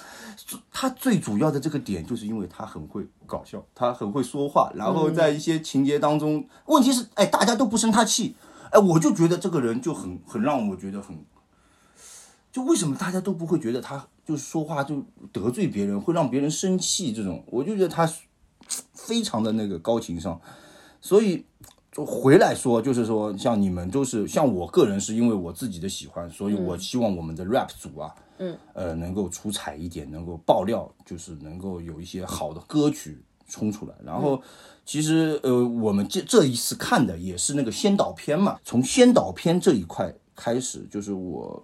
[0.73, 8.35] 他最主要的这个点，就是因为他很会搞笑，他很会说话，然后在一些情节当中，问题是，哎，大家都不生他气，
[8.71, 11.17] 哎，我就觉得这个人就很很让我觉得很，
[12.53, 18.11] 就为什么大家都不会觉得他就是说话就得罪别人，会让别人生气这种，我就觉得他
[18.93, 20.41] 非常的那个高情商。
[21.01, 21.45] 所以
[21.93, 33.95] 就回来说，就是说，像你们都是像我个人是因为我自己的喜欢，所以我希望我们的 rap 组啊，嗯，呃，能够出彩一点，能够爆料，就是能够有一些好的歌曲冲出来。
[34.05, 34.41] 然后，
[34.85, 41.61] 其实呃，我们这这一次看的也是那个先导片嘛，从先导片这一块开始，就是我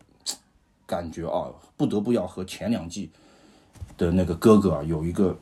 [0.87, 3.11] 感觉啊，不得不要和前两季
[3.97, 5.37] 的那个哥哥啊有一个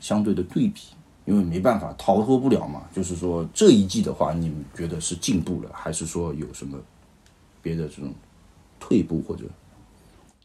[0.00, 0.82] 相对的对比。
[1.26, 2.82] 因为没办法，逃脱不了嘛。
[2.94, 6.78] 就是说这一季的话，你们觉得是进步了，还是说有什么
[7.62, 8.12] 别的这种
[8.78, 9.44] 退步或者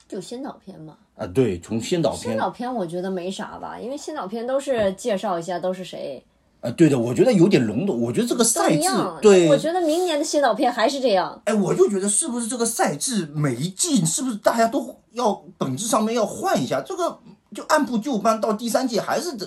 [0.10, 1.28] 就先导片嘛，啊？
[1.28, 6.26] 对，从先导片先导片我觉得没啥吧，因为先导片都是介绍一下都是谁，
[6.62, 8.02] 啊，对的，我觉得有点笼统。
[8.02, 8.90] 我觉得这个赛制。
[9.22, 11.40] 对我，觉得明年的先导片还是这样。
[11.46, 16.82] 哎，我就觉得是不是这个赛制每一季是不是大家都要本质上面要换一下？
[16.82, 17.20] 这个
[17.54, 19.46] 就按部就班，到第三季还是这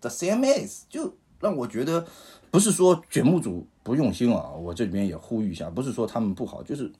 [0.00, 2.06] the same as，就让我觉得
[2.52, 6.90] 不是说节目组不用心啊，我这里边也呼吁一下，不是说他们不好，就是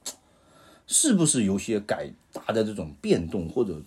[0.88, 3.81] 是不是有些改大的这种变动，或者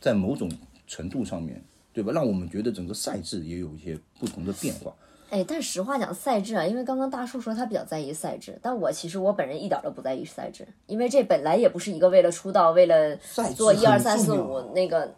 [0.00, 0.50] 在某种
[0.86, 2.12] 程度上面，对吧？
[2.12, 4.92] 让我们觉得整个赛制也有一些不同的变化。
[5.30, 13.16] 哎，但实话讲，赛制啊，因为刚刚大树说他比较在意赛制，但我其实我本人一点都不在意赛制，因为这本来也不是一个为了出道、为了
[13.56, 15.14] 做一二三四五那个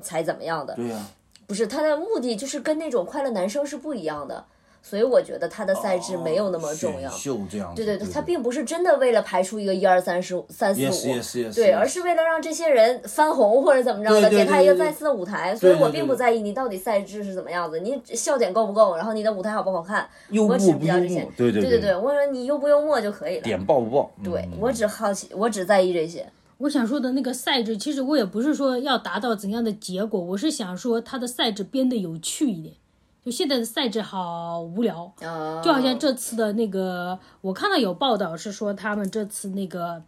[0.00, 1.08] 才怎么样的，对呀、
[1.46, 4.46] 不是他的目的就是跟那种快乐男生是不一样的，
[4.88, 7.10] 所以我觉得他的赛制没有那么重要。
[7.10, 11.76] 选秀这样，对对对对，他并不是真的为了排出一个一二三四五三四五 yes, yes, 对，yes.
[11.76, 15.56] 而是为了让这些人翻红或者怎么着的，给他一个再次的舞台。
[15.56, 21.32] 所以我并不在意你到底赛制是怎么样子，你笑点够不够，然后你的舞台好不好看，幽默我只不幽比较这些默，。
[21.36, 23.42] 对对对对，我说你幽不幽默就可以了。
[23.42, 24.08] 点爆不爆？
[24.22, 26.24] 对嗯我只好奇，我只在意这些。
[26.58, 32.74] 我想说的那个赛制，其实我也不是说要达到怎样的结果，我是想说他的赛制编得有趣一点，
[33.26, 40.00] 就现在的赛制好无聊，啊，就好像这次的那个，我看到有报道是说他们这次那个，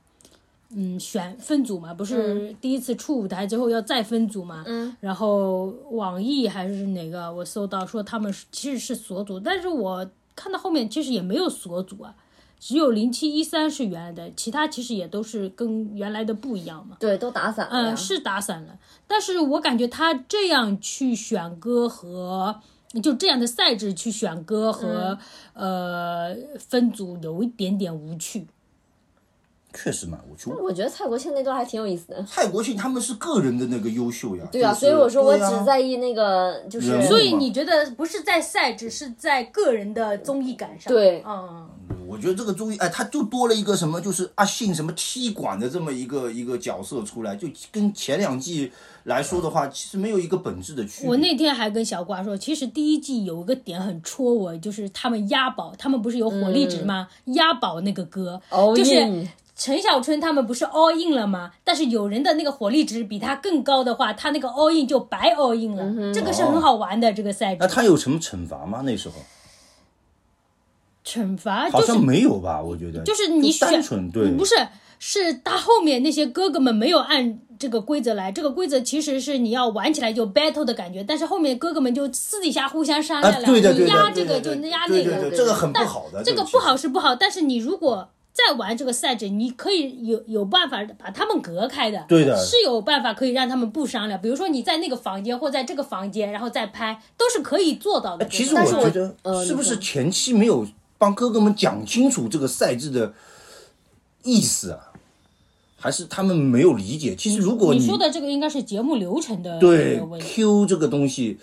[0.70, 12.14] 嗯，选分组嘛，不是第一次出舞台之后要再分组嘛，嗯，然后网易还是哪个，我搜到说他们是其实是锁组，但是我看到后面其实也没有锁组啊，
[12.60, 16.96] 只有零七一三是原来的，其他其实也都是跟原来的不一样嘛。
[17.00, 17.72] 对，都打散了。
[17.72, 22.60] 嗯，是打散了，但是我感觉他这样去选歌和
[23.02, 25.18] 就这样的赛制去选歌和、
[25.52, 28.46] 呃分组有一点点无趣。
[29.74, 30.50] 确实蛮无趣。
[30.50, 32.22] 我觉得蔡国庆那段还挺有意思的。
[32.24, 40.90] 蔡国庆他们是个人的那个优秀呀，对啊，就是所以我说我只在意那个，就是所以你觉得不是在赛制，是在个人的综艺感上？
[40.90, 41.68] 对嗯，
[42.08, 48.72] 我觉得这个综艺，哎，他就多了一个什么，就是阿信什么踢馆的这么一个一个角色出来，就跟前两季
[49.04, 51.10] 来说的话，其实没有一个本质的区别。
[51.10, 57.08] 我那天还跟小瓜说，其实第一季有一个点很戳我，就是他们押宝，他们不是有火力值吗？
[57.26, 58.40] 押宝那个歌，
[58.74, 61.50] 就是陈小春他们不是 all in 了吗？
[61.62, 67.58] 但是有人的那个火力值比他更高的话，他那个 all in 就白 all in 了，嗯这个是很好玩的这个赛制。
[67.60, 68.80] 那他有什么惩罚吗？
[68.82, 69.16] 那时候
[71.08, 72.60] 惩罚就是好像没有吧？
[72.60, 74.54] 我觉得就是你就单选纯对，不是
[74.98, 94.20] 是他后面那些哥哥们没有按这个规则来，这个规则其实是你要玩起来就 battle 的感觉，但是后面哥哥们就私底下互相商啊量，了，对的对的，你压这对的对个就压那个，对对对，这个很不好的，这个不好是不好，但是你如果再玩这个赛制，你可以有有办法把他们隔开的，对的是有办法可以让他们不商量。
[94.20, 98.24] 比如说你在那个房间或在这个房间，然后再拍，都是可以做到的。
[98.28, 100.64] 其实但是我我觉得呃是不是前期没有
[100.98, 103.14] 帮哥哥们讲清楚这个赛制的
[104.24, 104.92] 意思啊？
[105.80, 107.14] 还是他们没有理解？
[107.14, 110.02] 其实如果你说的这个应该是节目流程的对。
[110.20, 111.38] Q 这个东西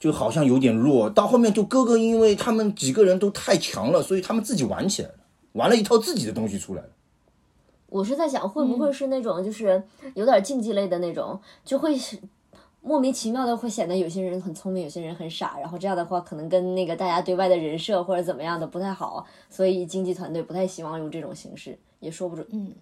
[0.00, 5.14] 就好像有点弱，到后面就哥哥因为他们几个人都太强了，所以他们自己玩起来了，
[5.52, 6.88] 玩了一套自己的东西出来了。
[7.90, 9.82] 我是在想，会不嗯会是那种就是
[10.14, 12.18] 有点竞技类的那种，就会是
[12.88, 22.46] 莫名其妙的会显得有些人很聪明，有些人很傻，然后这样的话可能跟那个大家对外的人设或者怎么样的不太好，所以经纪团队不太希望用这种形式，也说不准。
[22.50, 22.72] 嗯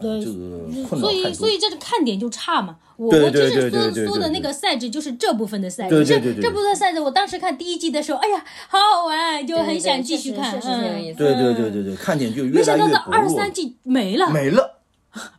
[0.00, 2.76] 对这，个所以所以这个看点就差嘛。
[2.96, 10.52] 我对我就是说说的那个赛制就是这部分的赛制，这这部分赛制，我当时看第一季的时候，哎呀，好好玩，就很想继续看。
[10.52, 14.78] 确实确实挺有意嗯，思对对对对对，看点就越没想来越到到二十薄弱三季没了，没了。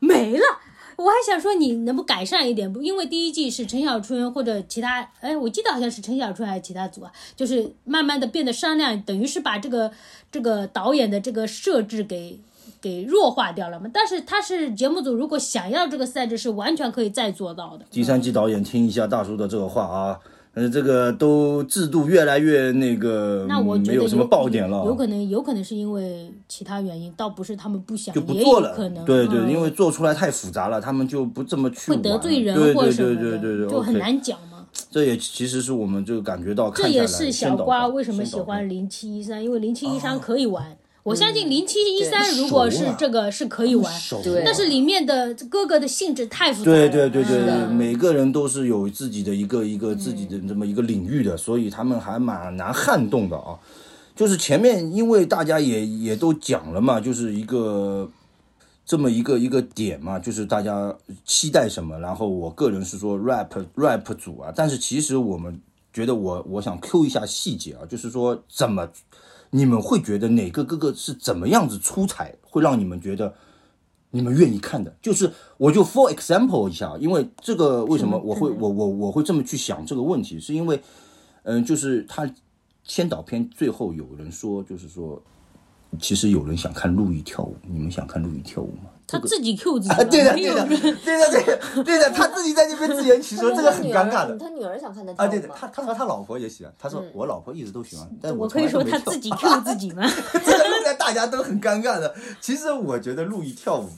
[0.02, 0.44] 没了。
[1.00, 9.90] 我还想说你能不改善一点不，因为第一季是陈小春或者其他，哎，我记得好像是陈小春还是其他组啊，就是慢慢的变得商量，等于是把这个
[10.30, 12.38] 这个导演的这个设置给
[12.82, 13.90] 给弱化掉了嘛。
[13.94, 17.86] 但是他是节目组，如果想要这个赛制，是完全可以再做到的。
[17.90, 20.20] 第三季导演听一下大叔的这个话啊，
[20.60, 29.06] 呃，这个都制度越来越那个，那我觉得没有什么爆点了，有可能有可能是因为其他原因，倒不是他们不想，就不做了可能。。
[29.06, 34.66] 对对，嗯因为做出来太复杂了，他们就不这么去会得罪人对对或什么的，对对对对，就很难讲嘛。
[34.92, 40.66] 这也其实是我们就感觉到看这也是小瓜为什么喜欢零七一三，因为零七一三可以玩。
[40.70, 43.94] 嗯我相信零七一三如果是这个是可以玩，
[44.46, 46.78] 但是里面的哥哥的性质太复杂了。
[46.78, 53.58] 对对对对对，每个人都是有自己的一个一个自己的这么一个领域的，所以他们还蛮难撼动的啊。
[54.16, 58.10] 就是前面因为大家也也都讲了嘛，就是一个
[58.86, 60.94] 这么一个一个点嘛，就是大家
[61.24, 65.58] 期待什么，然后我个人是说 rap rap 组啊，但是其实我们
[65.94, 68.86] 觉得我我想 Q 一下细节啊，就是说怎么
[69.52, 73.34] 你们会觉得哪个哥哥是怎么样子出彩，会让你们觉得
[74.12, 80.82] 你们愿意看的，就是我就 for example 一下，因为这个为什么我会我我我会这么去想这个问题，是因为
[81.44, 82.32] 嗯，就是他
[82.84, 85.22] 先导片最后有人说，就是说，
[86.00, 88.90] 其实有人想看陆毅跳舞，你们想看陆毅跳舞吗？
[89.12, 94.38] 他自己 Q 自己啊，对的，对的，对的，对的，对的，他自己在那边自圆其说，这个很尴尬的。
[94.38, 100.04] 他女儿想看他跳啊，对的，他他说他老婆也喜欢，他说我老婆一直都喜欢，但我从可以说他自己 Q 自己吗？
[100.34, 102.14] 这个弄得大家都很尴尬的。
[102.40, 103.90] 其实我觉得陆毅跳舞，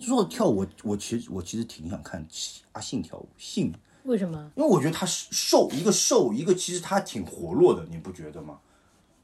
[0.00, 2.26] 说到跳舞，我我其实我其实挺想看
[2.72, 3.72] 阿信跳舞，信，
[4.04, 4.50] 为什么？
[4.54, 8.58] 因为我觉得他是瘦，一个瘦，一个其实他挺活络的，你不觉得吗？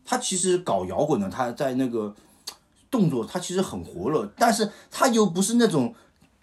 [0.05, 2.13] 他其实搞摇滚的，他在那个
[2.91, 5.95] 动作，他其实很活络，但是他又不是那种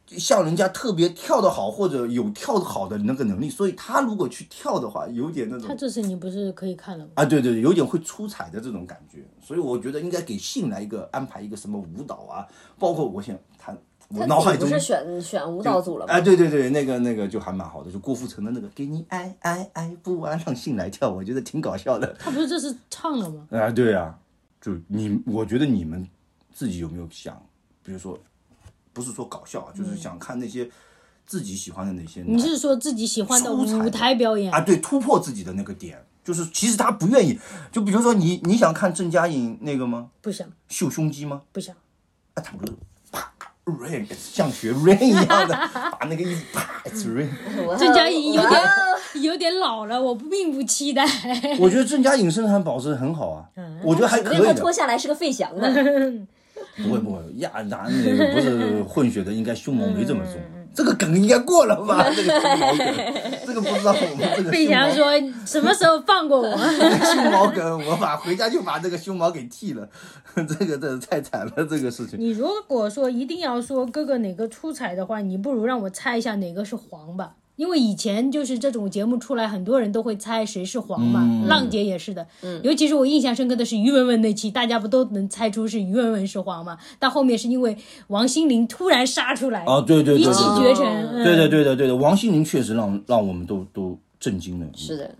[0.07, 7.11] 像人家特别跳得好或者有跳得好的那个能力，所以他如果去跳的话，有点那种他这次你不是可以看了吗？
[7.15, 12.47] 啊，对对，有点会出彩的这种感觉，所以我觉得应该给信来一个安排一个什么舞蹈啊，
[12.79, 13.75] 包括我想他
[14.09, 16.13] 我脑海中不是选选舞蹈组了吗？
[16.13, 22.15] 哎，对对对，那个那个就还蛮好的，就郭富城的那个给你爱爱爱不完，让信来跳，我觉得挺搞笑的。
[22.17, 23.45] 他不是这是唱了吗？
[23.51, 24.17] 啊，对啊，
[24.61, 26.07] 就你，我觉得你们
[26.57, 27.39] 自己有没有想，
[27.83, 28.17] 比如说，
[28.91, 30.67] 不是说搞笑啊，就是想看那些
[31.23, 34.51] 自己喜欢的那些你是说自己喜欢的舞台表演？
[34.51, 37.39] 啊，对，突破自己的那个点，就是其实他不愿意，
[37.71, 40.09] 就比如说你你想看郑嘉颖那个吗？
[40.19, 41.43] 不想，秀胸肌吗？
[41.51, 41.75] 不想。
[42.33, 42.73] 啊，他不是
[43.11, 43.31] 啪
[43.65, 45.53] rain，像学 rain 一样的
[45.99, 47.29] 把那个衣服啪 it's rain。
[47.77, 48.61] 郑嘉颖有点
[49.21, 51.05] 有点老了，我并不期待。
[51.59, 53.45] 我觉得郑嘉颖身材保持的很好啊，
[53.83, 54.71] 我觉得还可以脱。
[54.71, 55.67] 下来是个费翔呢。
[56.83, 60.41] 不会不会，亚男那个不是混血的，应该胸毛没这么重。
[60.73, 62.05] 这个梗应该过了吧？
[62.15, 62.95] 这个胸毛梗，
[63.47, 65.11] 这个不知道我们这个 费翔说
[65.43, 69.89] ：“什么时候放过我这个胸毛梗，我把回家就把这个胸毛给剃了。
[70.35, 72.19] 这个这太惨了，这个事？”情。
[72.19, 77.33] 你如果说一定要说哥哥哪个出彩的话，你不如让我猜一下哪个是黄吧。
[77.57, 81.21] 因为以前就是这种节目出来，很多人都会猜谁是黄嘛。
[81.23, 82.25] 嗯浪姐也是的，
[82.63, 86.77] 尤其是我印象深刻的是于文文那期，大家不都能猜出是于文文是黄嘛？
[86.99, 87.75] 到后面是因为
[88.07, 90.85] 王心凌突然杀出来，哦，对对对一骑对对绝尘。
[90.85, 94.67] 哦嗯对的对的对的，王心凌确实让让我们都都震惊了。
[94.75, 95.15] 是的，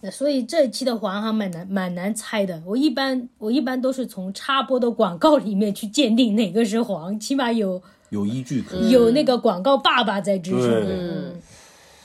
[0.00, 2.62] 那所以这一期的黄还蛮难蛮难猜的。
[2.64, 7.82] 我一般我一般都是从插播的广告里面去鉴定哪个是黄，起码有
[8.12, 8.90] 有依据可以。
[8.90, 10.60] 有那个广告爸爸在支撑。
[10.60, 10.96] 对。
[10.98, 11.40] 嗯，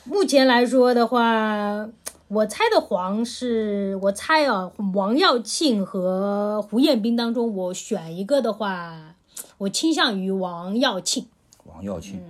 [0.06, 1.90] 目前来说的话，
[2.30, 9.16] 我猜的黄是我猜啊，王耀庆和胡彦斌当中，我选一个的话，
[9.58, 11.28] 我倾向于王耀庆。
[11.66, 12.22] 王耀庆，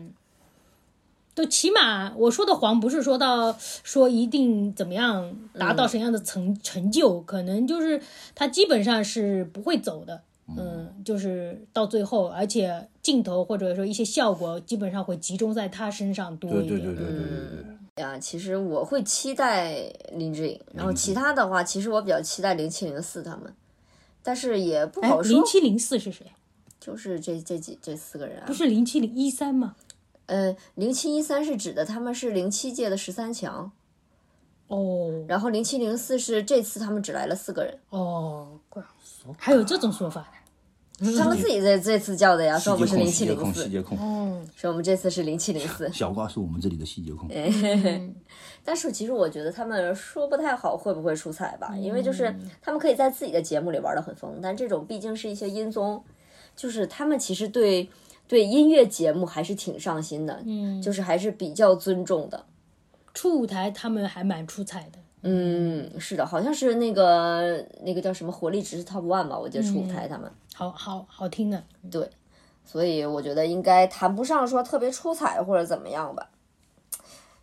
[1.35, 8.01] 都起码我说的黄不是说到说一定怎么样达到什么样的成、成就，可能就是
[8.33, 10.23] 他基本上是不会走的，
[10.57, 16.67] 嗯，就是到最后，而且镜头或者说一些效果基本上会集中在他身上多一点。
[16.67, 17.63] 对对对对对
[17.95, 18.03] 对。
[18.03, 23.55] 呀，其实我会期待林志颖，然后其他的话，其实我比较期待零七零四他们，
[24.21, 26.25] 但是也不哎好，说零，七零四是谁？
[26.81, 29.77] 就是这这几这四个人啊不，是零七零一三吗？
[30.25, 33.71] 呃，零七一三是指的他们是零七届的十三强，
[34.67, 38.83] 哦然后零七零四是这次他们只来了四个人，哦，怪
[39.37, 40.36] 还有这种说法的。
[40.99, 47.29] 他们自己这这次叫的呀，说我们是零七细节控，零四，细节控，嗯，说我们这次是零七零四，小瓜是我们这里的细节控。
[48.65, 56.03] 但是其实我觉得他们说不太好会不会出彩吧，因为就是他们可以在自己的节目里玩的很疯，但这种毕竟是一些音综，
[56.55, 57.87] 就是他们其实对
[58.27, 62.45] 对音乐节目还是挺上心的，嗯，就是还是比较尊重的。
[63.13, 64.99] 初舞台他们还蛮出彩的。
[65.23, 72.09] 嗯，是的，好像是那个那个叫什么活力值是 Top One 吧，我记得初舞台他们、好好好听的，对，
[72.63, 76.29] 所以我觉得应该谈不上说特别出彩或者怎么样吧。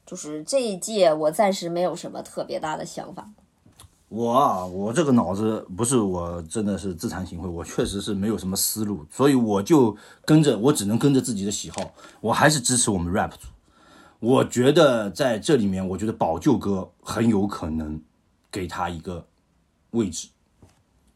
[0.06, 3.28] 就是这一届，我暂时没有什么特别大的想法。
[4.10, 11.80] 我啊，我这个脑子不是我真的是自惭形秽，我确实是没有什么思路，所以我就跟着，我只能跟着自己的喜好，
[12.20, 13.48] 我还是支持我们 rap 组。
[14.24, 18.00] 我觉得在这里面，我觉得宝舅哥很有可能
[18.50, 19.26] 给他一个
[19.90, 20.28] 位置，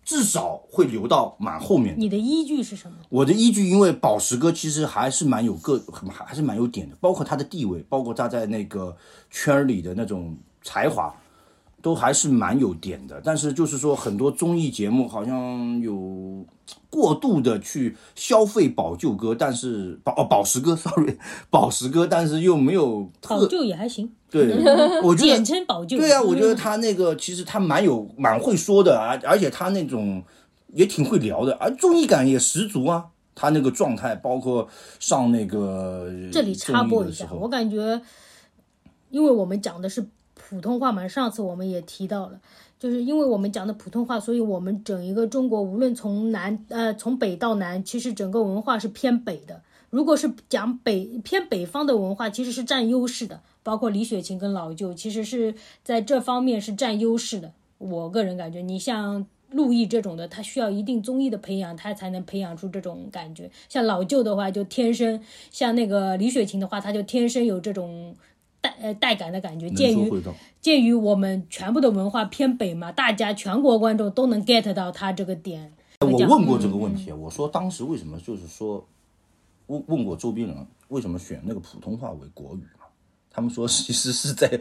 [0.04, 1.94] 至少会留到蛮后面。
[1.98, 2.98] 你的依据是什么？
[3.08, 8.94] 我的依据，因为宝石哥其实还是蛮有个，还还是蛮有点的，包括他的地位，包括他在那个
[9.30, 11.14] 圈儿里的那种才华，
[11.88, 13.18] 都还是蛮有点的。
[13.24, 16.44] 但是就是说，很多综艺节目好像有
[16.90, 21.16] 过度的去消费宝舅哥，但是宝哦宝石哥， sorry，
[21.48, 24.54] 宝石哥，但是又没有保特舅也还行，对，
[25.02, 25.96] 我觉得简称宝舅。
[25.96, 30.22] 对啊，我觉得他那个其实他蛮有蛮会说的啊，而且他那种
[30.74, 33.06] 也挺会聊的，而综艺感也十足啊。
[33.40, 34.68] 他那个状态，包括
[34.98, 38.02] 上那个这里插播一下，我感觉，
[39.10, 40.04] 因为我们讲的是
[40.48, 42.40] 普通话嘛，上次我们也提到了，
[42.78, 49.60] 就是因为我们讲的普通话，所以我们整一个中国，无论从南呃从北到南，其实整个文化是偏北的。
[49.90, 57.52] 如果是讲北偏北方的文化，其实是占优势的，包括李雪琴跟老舅，其实是在这方面是占优势的。
[57.76, 63.50] 我个人感觉，你像陆毅这种的，他需要一定综艺的培养，他才能培养出这种感觉。
[63.68, 65.20] 像老舅的话，就天生；
[65.50, 68.14] 像那个李雪琴的话，他就天生有这种
[68.68, 69.70] 带呃带感的感觉。
[69.70, 70.22] 鉴于。
[70.60, 75.72] 鉴于我们全部的文化偏北嘛，大家全国观众都能 get 到他这个点。
[76.00, 78.84] 我问过这个问题，我说当时为什么就是说
[79.68, 82.86] 问问过周边人为什么选那个普通话为国语嘛？
[83.30, 84.60] 他们说其实是在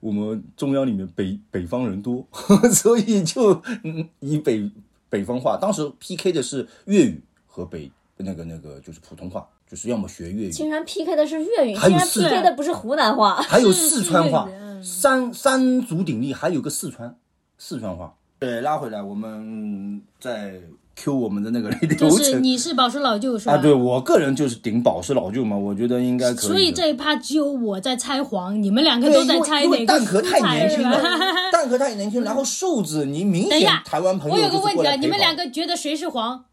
[0.00, 2.26] 我们中央里面北北方人多，
[2.74, 4.68] 所以就嗯以北
[5.08, 5.56] 北方话。
[5.56, 13.36] 当时 PK 的是粤语和北那个那个就是普通话，就是要么学粤语，竟然 PK 的是粤语，还有竟然四 PK 的不是湖南话。
[13.42, 14.48] 还有四川话
[14.82, 17.16] 三三足鼎立，还有个四川
[17.58, 18.14] 四川话。
[18.38, 20.60] 对，拉回来，我们再
[20.94, 23.54] Q 我们的那个流就是你是宝石老舅是吧？
[23.54, 23.56] 啊。
[23.56, 26.48] 对我个人就是顶宝石老舅嘛，我觉得应该可以。
[26.48, 31.02] 所以这一趴只有我在猜黄，你们两个都在猜哪个蛋壳太年轻了？，
[31.50, 36.44] 蛋壳太年轻，然后瘦子你明显台湾朋友我有个问题啊，你们两个觉得谁是黄？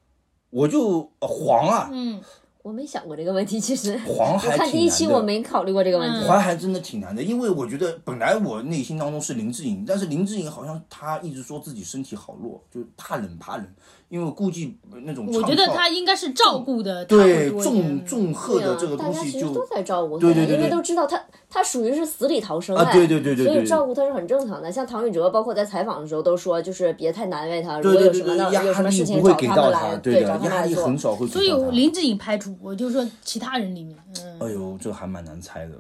[0.50, 2.22] 我就呃黄啊，嗯，
[2.64, 6.26] 我没想过这个问题，其实 黄海看第一期挺难的我没考虑过这个问题。
[6.26, 13.68] 黄海真的挺难的，因为我觉得本来我内心当中是林志颖，但是林志颖好像他一直说自己身体好弱，就怕冷怕冷，
[14.14, 18.06] 因为我估计那种我觉得他应该是照顾的他对重。
[18.06, 24.72] 重贺的这个大东西就家其实都在照顾他，对对对对因为都知道他他属于是死里逃生啊哎对对对对所以照顾他是很正常的。
[24.72, 30.86] 像唐禹哲，包括在采访的时候都说，就是别太难为他，如对对对果有什么对，呢，有什么压力事情不会给到找他们来，他，对，的找他们压力来做。
[30.86, 31.52] 很少会给所以。
[31.72, 35.74] 林志颖排除，我就说其他人里面，嗯，哎呦，这还蛮难猜的，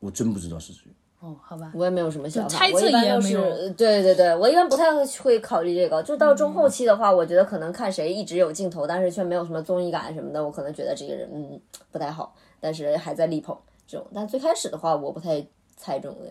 [0.00, 0.84] 我真不知道是谁。
[1.20, 6.00] 哦，好吧，我也没有什么想法，猜测我一般都也没有是对对对，我一般不太会会考虑这个。
[6.02, 11.60] 就到中后期的话，我觉得可能看谁一直有镜头，但是却没有什么综艺感什么的，我可能觉得这个人嗯
[11.90, 13.56] 不太好，但是还在力捧
[13.86, 14.06] 这种。
[14.14, 15.44] 但最开始的话，我不太
[15.76, 16.26] 猜中的，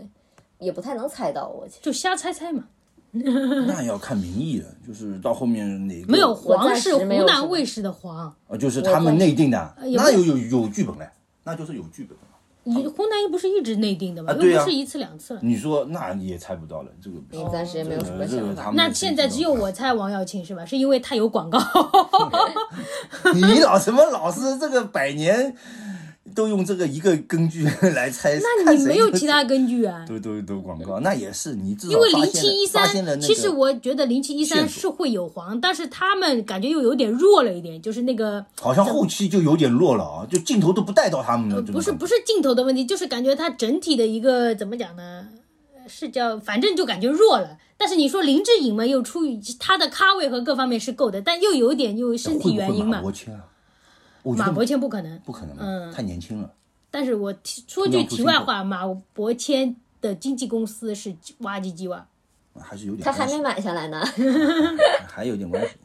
[0.60, 1.68] 也不太能猜到我。
[1.82, 2.64] 就瞎猜猜嘛。
[3.12, 11.10] 那要看民意了，就是到后面哪个没有黄是湖南卫视的黄，呃，就是他们内定的，那有有有剧本嘞，
[11.44, 12.24] 那就是有剧本的。
[12.68, 15.40] 你湖南又不是一直内定的嘛，又不是一次两次了。
[15.42, 20.66] 你说那也猜不到了，这个不行暂时也没有什么这个想法那现在只有我猜王耀庆是吧？
[20.66, 21.60] 是因为他有广告。
[23.34, 25.56] 你老什么老是这个百年
[26.38, 27.64] 都用这个一个根据
[27.96, 30.06] 来猜，那你没有其他根据啊？
[30.08, 45.28] 都都都广告，那也是你至少因为零发现了七一三发现了，其实我觉得零七一三是会有黄，但是他们感觉又有点弱了一点，就是那个好像后期就有点弱了啊，就镜头都不带到他们不是不是镜头的问题，就是感觉它整体的一个怎么讲呢？
[45.76, 47.58] 呃是叫反正就感觉弱了。
[47.78, 53.02] 但是你说林志颖嘛，又出于他的咖位和各方面是够的，但又有一点又身体原因嘛。
[54.36, 56.54] 马伯骞不可能，不可能啊，嗯太年轻了。
[56.90, 62.06] 但是我提说句题外话，马伯骞的经纪公司是挖唧唧哇。
[62.60, 64.04] 还是有点他还没系买下来呢，
[65.08, 65.76] 还有点关系。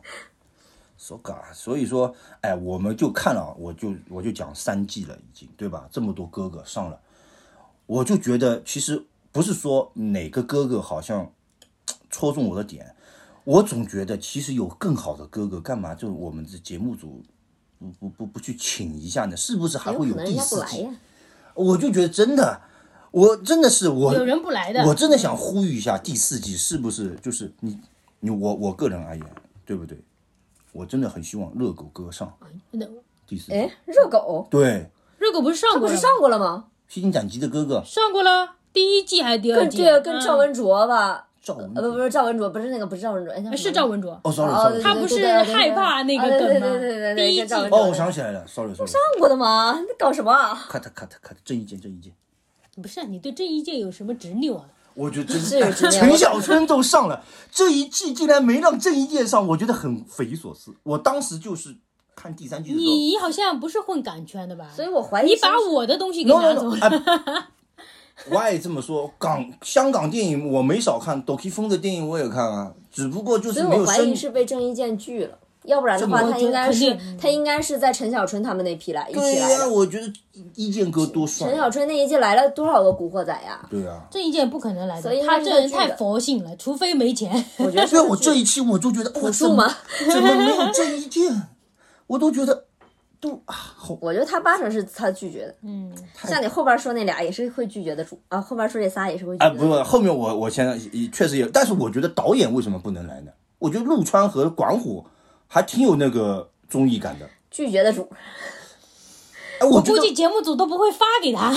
[0.97, 5.87] so ga，所以说，哎，我们就看了，我就我就讲三季了，已经对吧？
[5.91, 6.99] 这么多哥哥上了，
[7.85, 11.31] 我就觉得其实不是说哪个哥哥好像
[12.09, 12.95] 戳中我的点，
[13.45, 17.23] 我总觉得其实有更好的哥哥，干嘛就我们这节目组
[17.83, 19.37] 不不不不去请一下呢？
[19.37, 20.89] 是不是还会有第四季？
[21.55, 22.61] 我就觉得真的，
[23.11, 27.79] 我真的是我有人不来的，我真的想呼吁一下，第四季是不是就是你
[28.21, 29.27] 你我我个人而言，
[29.67, 29.99] 对不对？
[30.73, 32.33] 我真的很希望热狗哥上
[33.27, 33.53] 第四季。
[33.53, 35.89] 哎，热狗，对，热狗不是上过了吗？
[35.89, 36.65] 他不是上过了吗？
[36.89, 39.83] 披荆斩棘的哥哥上过了，第一季还是第二季？
[40.03, 41.29] 跟赵文卓吧？
[41.43, 44.21] 赵文呃，不不是赵文卓，不是那个，不是赵文卓，是赵文卓。
[44.23, 49.79] 哦，sorry 他不是害怕那个啊对对梗吗对对对对，第一季哦，我想起来了，sorry sorry，上过的吗？
[49.81, 52.13] 你搞什么啊？cut cut cut，郑伊健郑伊健，
[52.81, 54.65] 不是你对郑伊健有什么执拗啊？
[54.95, 55.59] 我觉得真是
[55.91, 60.73] 陈小春都上了，这一季竟然没让郑伊健上，我觉得很匪夷所思。
[60.85, 61.75] 我当时就是
[62.15, 64.71] 看第三季的时候，你好像不是混港圈的吧？
[64.77, 67.47] 所以我怀疑你把我的东西给拿 no 走 no，了。
[68.15, 79.69] 啊我也这么说，港香港电影我没少看，抖 K 风的电影我也看啊，只不过就是所以我怀疑是被郑伊健拒了，要不然的话，他应该是他应该是在陈小春他们那批来一对呀、起来的。
[79.69, 80.13] 我觉得
[80.55, 83.67] 一健哥多帅陈，小春那一届来了多少个古惑仔呀？
[83.69, 84.07] 对啊。
[84.11, 87.45] 郑伊健不可能来的，所以他这人太佛性了，除非没钱。
[87.59, 89.75] 我觉得是所以我这一期我就觉得朴朴树吗？
[89.99, 91.49] 怎么没有郑伊健？
[92.07, 92.62] 我都觉得
[93.23, 93.55] 都啊
[94.01, 95.55] 我觉得他八成是他拒绝的。
[95.63, 95.91] 嗯，
[96.25, 99.61] 像你后边说那俩也是会拒绝的主啊，后边说这仨也是会拒啊，绝的。
[99.63, 103.31] 不不，后面我我现在也确实也，但是我觉得导演为什么不能来呢？
[103.61, 105.07] 我觉得陆川和管虎
[105.47, 107.31] 还挺有那个综艺感的。
[107.49, 108.09] 拒绝的主，
[109.61, 111.55] 哎，我估计节目组都不会发给他。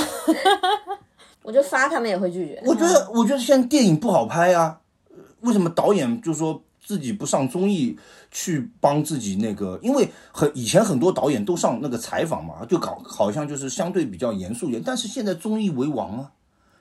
[1.41, 2.61] 我觉得发他们也会拒绝。
[2.65, 7.95] 我觉得，我觉得现在电影不好拍呀、呃为什么导演就说自己不上综艺
[8.35, 9.79] 去帮自己那个？
[9.81, 14.83] 因为很以前很多导演都上那个采访嘛，就搞好像就是相对比较严肃一点。
[14.85, 16.31] 但是现在综艺为王啊，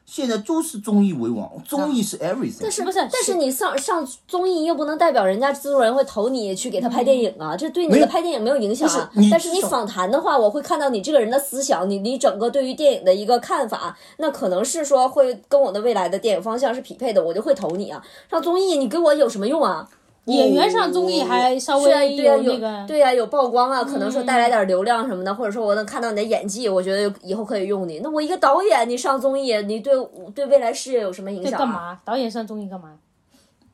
[0.05, 2.59] 现在都是综艺为王，综艺是 everything。
[2.63, 9.31] 但是不是但是你上上综艺又不能代表人家制作人会投你去给他拍电影啊，这对你的拍电影没有影响啊是。
[9.31, 18.05] 但是你访谈的话，我会看到你这个人的思想，你你整个对于电影的一个看法，那可能是说会跟我的未来的电影方向是匹配的，我就会投你啊。
[18.29, 19.89] 上综艺你给我有什么用啊？
[20.27, 21.85] 演员上综艺还稍微
[22.17, 27.99] 对呀、有有那个，对呀、有曝光啊，可能说带来嗯点流量什么的，或者说我能看到你的演技，我觉得以后可以用你。
[27.99, 29.93] 那我一个导演，你上综艺，你对
[30.35, 31.59] 对未来事业有什么影响、啊？
[31.59, 31.69] 干？
[31.69, 32.01] 嘛？
[32.05, 32.95] 导演上综艺干嘛？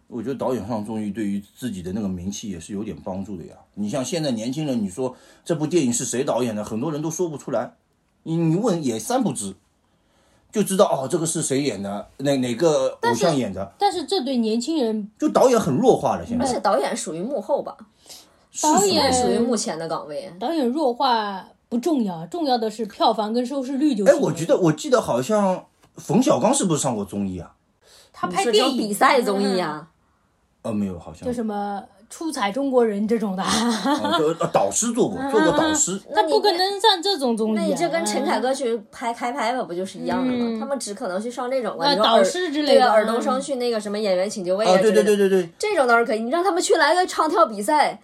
[0.08, 3.54] 我觉得导演上综艺对于自己的那个名气也是有点帮助的呀。
[3.74, 7.74] 你像现在年轻人，你说这部电影是谁导演的，很多人都说不出来。
[8.24, 9.54] 你你问也三不知，
[10.52, 16.24] 就知道哦，这个是谁演的，哪哪个偶像演的，但是这对年轻人，就导演很弱化了。
[16.26, 17.76] 现在而且导演属于幕后吧，
[18.62, 20.32] 导演属于目前的岗位。
[20.38, 27.54] 导演弱化不重要，重要的是票房跟收视率就行哎，我觉得我记得好像冯小刚是不是上过综艺啊？
[28.12, 29.88] 他拍电影比赛综艺嗯啊，
[30.62, 35.96] 呃，没有，好像就什么出彩中国人这种的，呃导师做过，做过导师。
[36.12, 37.62] 他那不可能上这种综艺、啊。
[37.62, 40.58] 那你这跟陈凯歌去拍开拍吧，不就是一样的吗？
[40.60, 46.20] 他们只可能去上这种啊，那导师之类的对啊，尔冬嗯升去那个什么演员请就位啊，对对对对对，这种倒是可以。
[46.20, 48.02] 你让他们去来个唱跳比赛，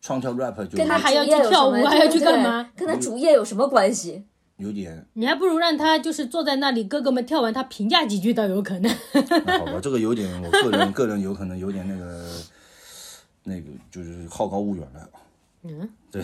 [0.00, 2.70] 唱跳 rap 就跟他还要去跳舞还要去对干嘛？
[2.76, 4.24] 跟他主业有什么关系？
[4.58, 8.94] 有点你还不如让他就是坐在那里，哥哥们跳完，他评价几句倒有可能。
[9.44, 12.28] 那好吧，这个有点，我个人 个人有可能有点那个，
[13.44, 15.08] 那个就是好高骛远了。
[15.64, 16.22] 嗯，对，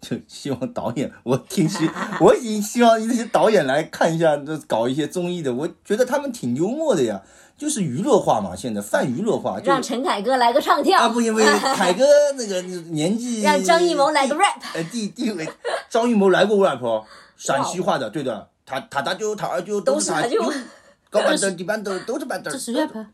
[0.00, 1.88] 就希望导演，我挺希，
[2.20, 7.20] 我已经希望那些导演来看一下，这搞一些综艺的，我觉得他们挺幽默的呀，
[7.58, 12.04] 就是娱乐化嘛，现在泛娱乐化，就让陈凯歌来个唱跳，啊不行不行，凯 歌
[12.36, 15.48] 那个年纪，让张艺谋来个 rap，呃地地位，
[15.90, 17.04] 张艺谋来过 rap，哦
[17.36, 20.52] 陕西话的，对的，他他大舅他二舅都是他是他舅
[21.10, 23.06] 高板凳、低板凳都是板凳，这是 rap，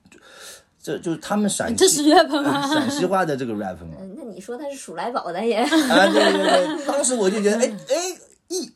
[0.85, 2.69] 这就是他们陕西这是 rap 吗？
[2.71, 3.97] 陕西话的这个 rap 嘛。
[4.05, 7.95] 嗯那你说他是鼠来宝的也，啊，对对对，当时我就觉得，哎哎
[8.49, 8.71] 一，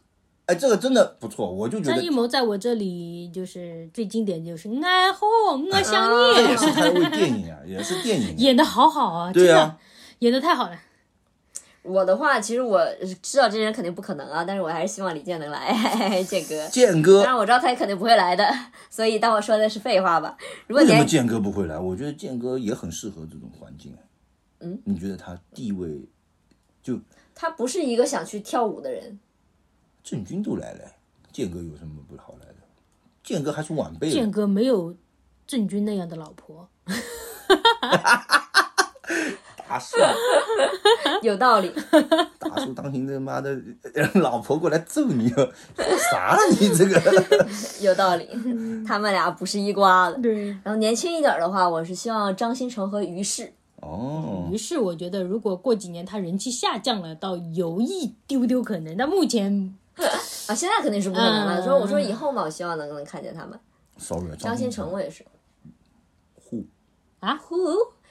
[0.47, 8.35] 哎这个真的不错，我就觉得张艺谋在我这里就是最经典，就是爱好我想这也，是他为电影啊，也是电影。
[8.39, 9.77] 演的好好啊，对啊真的，
[10.21, 10.77] 演的太好了。
[11.89, 12.81] 我的话，其实我
[13.23, 15.75] 知道这人肯定不可能啊，但是我还是希望李健能来，
[16.25, 16.69] 健哥。
[16.69, 18.45] 健哥当然我知道他也肯定不会来的，
[18.91, 20.37] 所以当我说的是废话吧。
[20.67, 21.79] 如果你还为什么健哥不会来？
[21.79, 23.97] 我觉得健哥也很适合这种环境。
[24.61, 26.09] 嗯，你觉得他地位，
[26.83, 26.99] 就
[27.35, 29.19] 他不是一个想去跳舞的人，
[30.03, 30.81] 郑钧都来了，
[31.33, 32.55] 健哥有什么不好来的？
[33.23, 34.97] 健哥还是晚辈了健哥没有
[35.47, 36.69] 郑钧那样的老婆，
[39.69, 39.97] 大叔，
[41.23, 41.73] 有道理。
[42.39, 43.57] 大叔当心这妈的
[43.93, 47.01] 让老婆过来揍你了，说啥了你这个？
[47.81, 48.27] 有道理，
[48.87, 50.19] 他们俩不是一瓜的。
[50.21, 50.49] 对。
[50.65, 53.53] 然后年轻一点的话，我是希望张新成和于适。
[53.81, 58.97] 哦于，是我觉得，如果过几年他人气下降了，倒有一丢丢可能。
[58.97, 59.77] 但目前
[60.49, 61.61] 啊，现在肯定是不可能了。
[61.61, 63.59] 嗯所以我说以后嘛，我希望能能看见他们。
[63.99, 65.25] sorry，张新成我也是，
[66.35, 66.65] 呼，
[67.41, 67.57] 呼，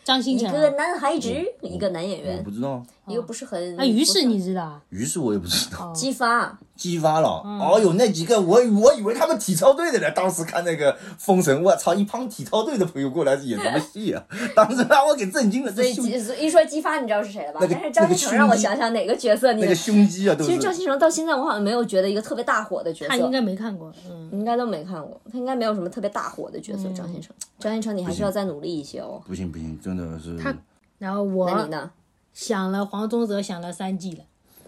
[0.08, 1.30] 张新成一个男孩子，
[1.60, 4.80] 一个男演我员，不知道，一个不是很啊，于是你知道？
[4.90, 5.92] 于是我也不知道。
[5.94, 7.42] 激发，激发了。
[7.44, 10.12] 哦哟，那几个我我以为他们体操队的呢。
[10.12, 14.24] 当时看那个《封神》，我操，一帮体操队的朋友过来是演什么戏啊？
[14.56, 15.72] 当时让我给震惊了。
[15.72, 15.92] 所以
[16.40, 17.60] 一说激发，你知道是谁了吧？
[17.62, 20.50] 那个但是张新成让我想想哪个角色你那个胸肌啊，都是。
[20.50, 26.90] 其实张新成到现在我好像没有觉得一个特别大火的角色，他应该没看过，嗯，应该都没看过，他应该没有什么特别大火的角色。
[26.90, 29.22] 张新成，张新成你还需要再努力一些哦。
[29.26, 30.54] 不行不行，真的是他。
[30.98, 31.92] 然后我那你呢？
[32.38, 34.20] 想了黄宗泽，想了三季了。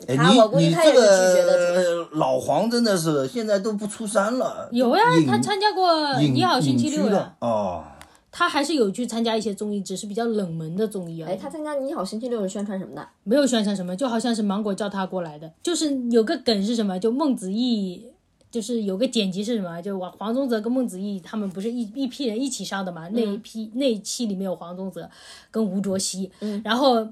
[0.08, 4.68] 哎，他我估计你你这他也是拒绝的个老黄真的是现在都不出山了。
[4.72, 5.88] 有呀隐，他参加过
[6.32, 7.84] 《你好星期六》呀，哦。
[8.32, 13.08] 他还是有去参加一些综艺，只是比较冷门的综艺啊哎，他参加《你好星期六》是宣传什么的？
[13.24, 15.52] 没有宣传什么，就好像是芒果叫他过来的。
[15.62, 17.00] 就是有个梗是什么？
[17.00, 18.08] 就孟子义，
[18.50, 19.80] 就是有个剪辑是什么？
[19.80, 23.08] 就黄黄宗泽跟孟子义他们不是一一批人一起上的嘛？
[23.10, 25.08] 那一批那一期里面有黄宗泽
[25.52, 26.32] 跟吴卓羲，
[26.64, 27.06] 然后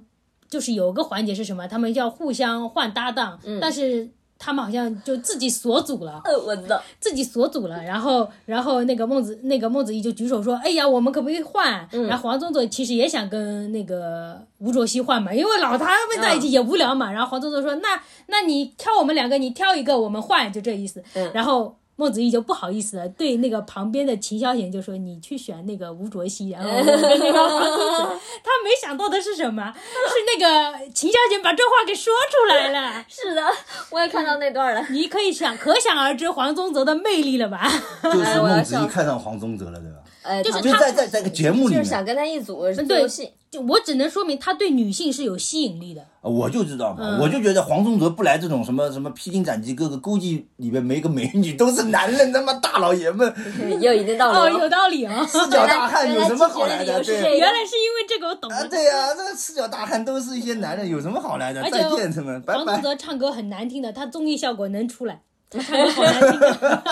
[0.50, 1.68] 就是有个环节是什么？
[1.68, 4.10] 他们要互相换搭档，但是。
[4.40, 17.12] 他们好像就自己锁组了，呃， 我知道，自己锁组了，然后然后那个孟子那个孟子义就举手说：“哎呀，我们可不可以换？”然后黄宗泽其实也想跟那个吴卓羲换嘛，因为老他们在一起也无聊嘛。
[17.12, 21.04] 然后黄宗泽说：“那那你挑我们两个，你挑一个，我们换，就这意思。
[21.34, 28.04] 然后孟子义就不好意思了，对那个旁边的秦霄贤就说：“你去选那个吴卓羲。”然后跟那个黄宗泽，
[28.44, 29.74] 他没想到的是什么？
[29.76, 33.04] 是那个秦霄贤把这话给说出来了。
[33.10, 33.42] 是的，
[33.90, 34.86] 我也看到那段了。
[34.92, 37.68] 你可以想，可想而知黄宗泽的魅力了吧？
[38.04, 39.98] 就是孟子义看上黄宗泽了，对吧？
[40.28, 43.32] 呃，就就是他在在在个节目里面，就是想跟他一组做对游戏。
[43.50, 46.06] 就我只能说明他对女性是有吸引力的。
[46.22, 53.34] 我就知道嘛，嗯我就觉得黄宗泽不来这种什么什么披荆斩棘哥哥，估计里面没个美女，都是男人，他妈大老爷们，
[53.80, 54.60] 也有一定道理哦， 哦。
[54.64, 55.26] 有道理啊！
[55.26, 57.02] 赤脚大汉有什么好来的？
[57.02, 58.68] 对原来是这个原来是因为这个，我懂啊，了。
[58.68, 61.62] 对呀、这个赤脚大汉都是一些男人，有什么好来的？
[61.64, 62.82] 而且再见，他们，拜黄宗。
[62.82, 66.84] 泽唱歌很难听的，他综艺效果能出来， 他唱歌好难听的。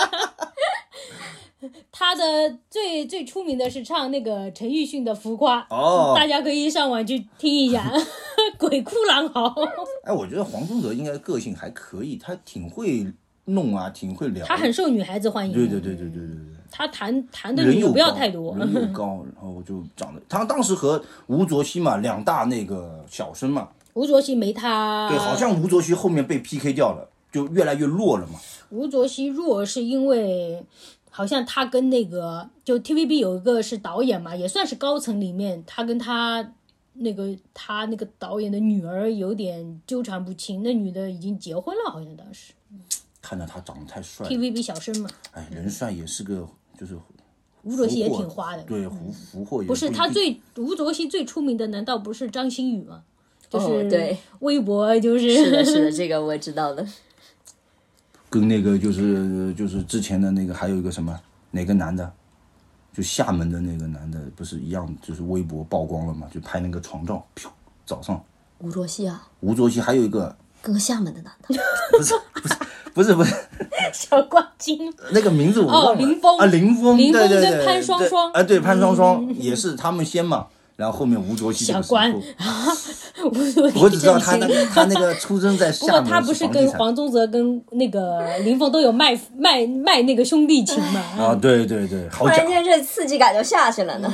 [1.90, 2.22] 他的
[2.70, 7.92] 最最出名的是唱那个陈奕迅的《浮夸》，哦大家可以上网去听一下，
[8.58, 9.54] 鬼哭狼嚎。
[10.04, 13.06] 哎，我觉得黄宗泽应该个性还可以，他挺会
[13.46, 14.44] 弄啊，挺会聊。
[14.46, 15.52] 他很受女孩子欢迎。
[15.52, 16.56] 对对对对对对对。
[16.70, 18.54] 他谈谈的人又女不要高太多。
[18.56, 28.34] 人又高，然后就长得，他当时和吴卓羲嘛，两大那个小生嘛，吴卓羲没他，对，好像吴卓羲后面被 PK 掉了，就越来越弱了嘛。
[28.70, 30.62] 吴卓羲弱是因为，
[31.16, 36.52] 好像他跟那个就 TVB 有一个是导演嘛，也算是高层里面，他跟他
[36.92, 42.52] 那个他那个导演的女儿有点纠缠不清，那女的已经结婚了，好像当时
[43.22, 46.46] 看到他长得太帅了，TVB 小生嘛，哎，人帅也是个
[46.78, 46.94] 就是
[47.62, 48.62] 吴卓羲也挺花的。
[48.64, 53.04] 对，俘俘获也不是他最吴卓羲最出名的，难道不是张馨予吗？
[53.48, 56.86] 就是、哦对微博就是是的，是的，这个我知道的。
[58.28, 61.18] 跟那个就是就是之前的那个还有一个什么
[61.50, 62.12] 哪个男的，
[62.92, 67.46] 就厦门的那个男的不是一样，就是微博曝光了嘛，就拍那个床照，噗
[67.84, 68.22] 早上。
[68.58, 70.34] 吴卓羲啊，吴卓羲还有一个。
[70.62, 71.54] 跟个厦门的男的，
[71.96, 72.54] 不是不是
[72.92, 73.32] 不是不是。
[73.94, 74.92] 小冠军。
[75.12, 84.36] 那个名字我忘了哦林峰啊，林峰，林峰对对对跟潘双对双啊，对潘双双也是他们先嘛，然后后面吴卓羲小关吴卓羲我只知道他
[84.74, 91.00] 他那个出生在不厦门过他不是跟黄宗泽跟那个林峰都有卖卖卖那个兄弟情嘛？
[91.18, 94.12] 啊，对对对，突然间这刺激感就下去了呢。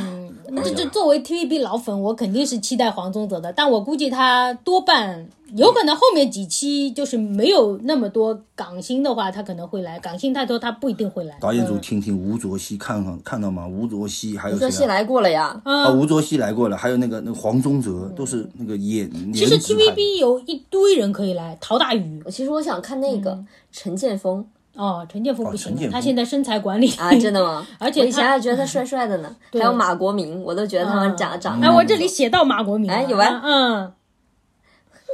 [0.63, 9.99] 这这作为 TVB 老粉，我肯定是期待黄宗泽的，但我估计他多半有可能后面几期就是没有那么多港星的话，他可能会来。
[10.01, 11.37] 港星太多，他不一定会来。
[11.41, 13.67] 导演组嗯听听吴卓羲看看看到吗？
[13.67, 14.85] 吴卓羲还有吴卓羲？
[14.85, 23.39] 来过了呀，啊，吴卓羲来过了，还有那个那个黄宗泽，都是那个演嗯其实 TVB 有一堆人可以来，陶大宇其实我想看那个
[23.71, 24.45] 陈建锋
[24.75, 27.67] 哦，陈建锋不行他现在身材管理啊，真的吗？
[27.79, 33.93] 而且我以前还觉得他帅帅的呢， 还有马国明，我都觉得他们长长得哎，我这里写到马国明了，哎有啊嗯。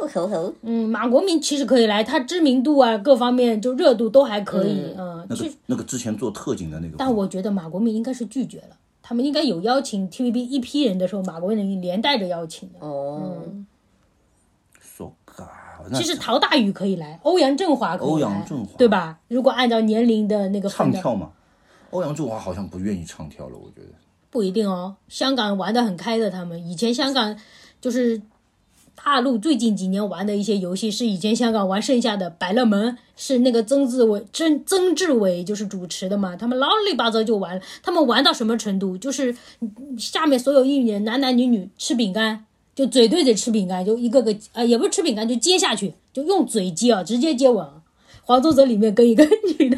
[0.00, 0.54] 不吼吼。
[0.62, 12.78] 嗯，马国明其实可以来，他知名度啊各方面就热度都还可以，嗯，那个那个之前做特警的那个，但我觉得马国明应该是拒绝了，他们应该有邀请 TVB 一批人的时候，马国明连带着邀请的。
[12.78, 13.42] 哦，
[15.94, 19.18] 其实陶大宇可以来，欧阳震华可以来，欧阳震华对吧？
[19.28, 21.30] 如果按照年龄的那个，唱跳嘛，
[21.90, 23.88] 欧阳震华好像不愿意唱跳了，我觉得。
[24.30, 24.96] 不一定哦。
[25.08, 27.34] 香港玩的很开的，他们以前香港
[27.80, 28.20] 就是
[28.94, 32.28] 大陆最近几年玩的一些游戏，是以前香港玩剩下的。
[32.28, 38.98] 百乐门是那个曾志伟、曾曾志伟就是主持的嘛，他们老里八糟就玩，他们玩到什么程度？
[38.98, 42.44] 就是嗯下面所有艺人男男女女吃饼干。
[42.78, 47.72] 就嘴对嘴吃饼干，就一个个呃，也不是吃饼干，就接下去，就用嘴接啊，直接接吻啊。
[48.22, 49.76] 黄宗泽里面跟一个 女的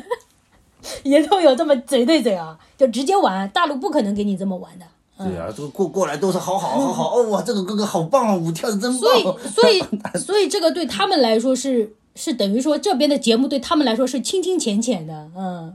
[1.02, 3.48] 也都有这么嘴对嘴啊，就直接玩。
[3.48, 4.84] 大陆不可能给你这么玩的。
[5.16, 9.00] 对啊，这个过过来都是好好好好哦哇，这个哥哥好棒啊，舞跳的真棒。
[9.00, 15.74] 所以，所以，所以这个对他们来说是是等于说这边的节目对他们来说是清清浅浅的，嗯，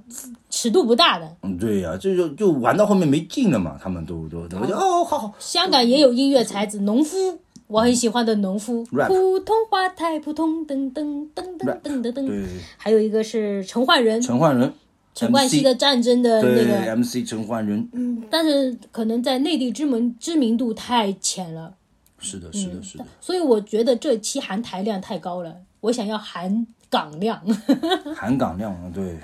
[0.66, 1.38] 尺度不大的。
[1.44, 8.84] 嗯，对呀、这就就玩到后面没劲了嘛，他们都都都就哦，好好，香港也有音乐才子，农夫，我很喜欢的农夫。
[8.86, 12.44] 普通话太普通，噔噔噔噔噔噔
[12.78, 14.74] 还有一个是陈奂仁，陈奂仁，
[15.14, 21.76] 陈冠希的战争的那个，MC 陈奂仁，嗯但是可能在内地知名知名度太浅了。
[22.18, 27.40] 是的，是的，是的，所以我觉得这期含台量太高了，我想要含港量。
[28.16, 29.16] 含港量啊，对，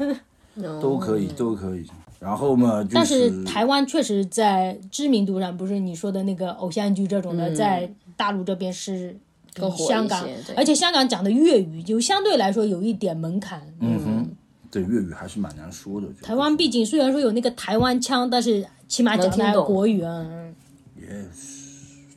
[0.56, 1.86] 都可以，都可以。
[2.20, 9.18] 然后嘛，就但是台湾确实在知名度上，不是你说的那个偶像剧这种的，在大陆这边是
[9.56, 13.62] 比更火一香港些，而且香港讲的粤语就相对来说有一点门槛。
[13.80, 14.30] 嗯哼，
[14.70, 16.08] 对粤语还是蛮难说的。
[16.22, 20.26] 台湾毕竟虽然说有那个台湾腔，但是起码讲的国语啊。
[20.30, 20.56] 嗯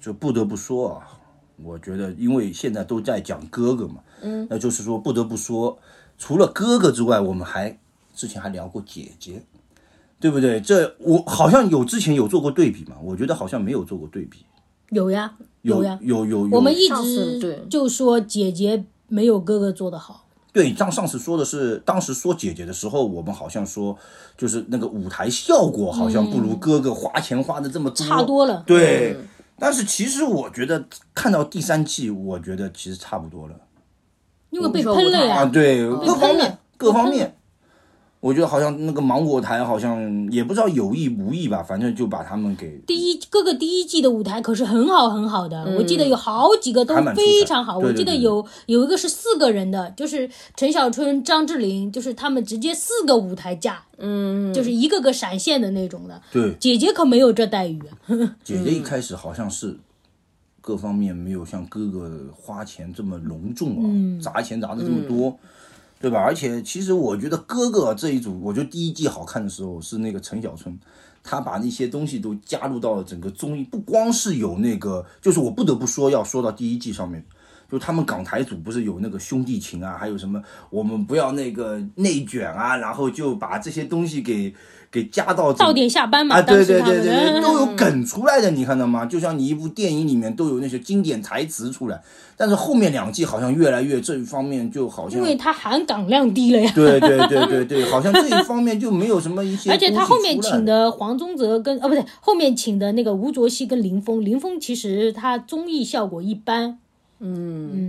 [0.00, 1.18] 就不得不说啊，
[1.64, 5.78] 我觉得因为现在都在讲哥哥嘛，嗯，那就是说不得不说，
[6.18, 7.78] 除了哥哥之外，我们还
[8.14, 9.42] 之前还聊过姐姐，
[10.20, 10.60] 对不对？
[10.60, 14.46] 这我好像有之前有做过对比嘛，我觉得好像没有做过对比，
[14.90, 15.98] 有呀，有呀。
[16.00, 17.66] 有有有，我们一直对。
[17.68, 23.96] 就说姐姐没有哥哥做的好，对，张上次说的是，当时说姐姐的时候，我们好像说，
[24.38, 28.62] 就是那个舞台效果好像不如哥哥花钱花的这么多，差多了。
[28.66, 29.16] 对，
[29.58, 30.84] 但是其实我觉得
[31.14, 33.54] 看到第三季，我觉得其实差不多了。
[34.50, 35.44] 因为被喷了啊，呀。
[35.46, 37.36] 对，各方面各方面，
[38.24, 40.00] 我觉得好像那个芒果台好像
[40.32, 47.78] 也不知道有意无意吧，反正就把他们给第一哥哥第一季的舞台可是很好很好的，我记得有好几个都非常好。
[47.78, 56.18] 对对我记得有有一个是四个人的，就是陈小春、张智霖，就是他们直接四个舞台架，嗯，就是一个个闪现的那种的。
[56.32, 58.16] 对姐姐可没有这待遇啊。
[58.42, 59.76] 姐姐一开始好像是
[60.62, 63.86] 各方面没有像哥哥花钱这么隆重啊，
[64.18, 65.38] 砸钱砸的这么多，
[66.04, 66.20] 对吧？
[66.20, 70.78] 而且其实我觉得哥哥这一组，我觉得第一季好看的时候是那个陈小春，
[71.22, 77.24] 他把那些东西都加入到了整个综艺，不光是有那个，就是我不得不说要说到第一季上面。
[77.70, 80.40] 就他们港台组不是有那个兄弟情啊，还有什么
[80.70, 84.54] 我们不要那个内卷啊，然后就把这些东西给
[84.90, 89.04] 给加到整到点下班嘛，啊，对对对对对，都有梗出来的，你看到吗？
[89.06, 92.00] 就像你一部电影里面都有那些经典台词出来，
[92.36, 96.70] 但是后面两季好像越来越这一方面就好像因，为他含港量低了呀。
[96.76, 106.78] 对对对对对，好像这一方面就没有什么一 些而且他后面请的黄宗泽跟哦不对，后面请的那个吴卓羲跟林峰，林峰其实他综艺效果一般，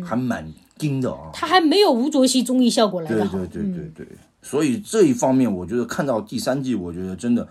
[0.05, 0.45] 还蛮
[0.77, 1.29] 精的啊。
[1.33, 3.38] 他还没有吴卓羲综艺效果来对的好。
[3.38, 4.07] 对对对对，
[4.41, 7.47] 所以这一方面，我觉得看到第三季，我觉得真的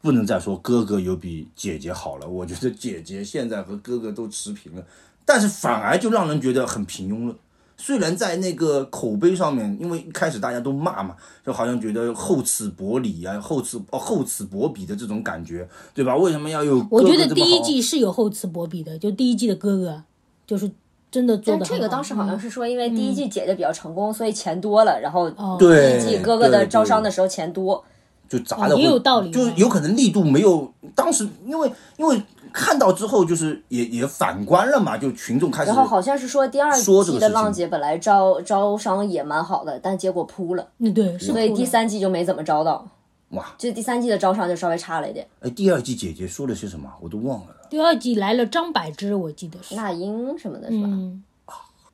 [0.00, 2.28] 不能再说哥哥有比姐姐好了。
[2.28, 4.84] 我觉得姐姐现在和哥哥都持平了，
[5.24, 7.34] 但是反而就让人觉得很平庸了。
[7.78, 11.14] 虽然在那个口碑上面，因为一开始大家都骂嘛，
[11.44, 16.16] 就好像觉得厚此薄彼啊，厚此哦厚此薄彼的这种感觉，对吧？
[16.16, 20.02] 为什么要有哥我觉得第一季是有厚此薄彼的，就第一季的哥哥，
[20.46, 20.70] 就是
[21.10, 21.60] 真的做的。
[21.60, 27.84] 但这个当时好像是说，因为第一季姐姐比较成功，所以钱多了，然后哦第一季哥哥的招商的时候钱多。
[28.28, 32.20] 就砸的、哦也有道理就是有可能力度没有当时，因为因为
[32.52, 42.84] 看到之后就是也也反观了嘛，就群众开始然后好像是说第二季的浪姐本来招招商也蛮好的，但结果扑了，嗯对，是所以第三季就没怎么招到。
[43.30, 45.24] 哇，就第三季的招商就稍微差了一点。
[45.42, 46.90] 哎，第二季姐姐说了些什么？
[47.00, 47.55] 我都忘了。
[47.70, 49.74] 第二季来了张柏芝，我记得是。
[49.74, 50.88] 那英什么的是吧？
[50.90, 51.22] 嗯，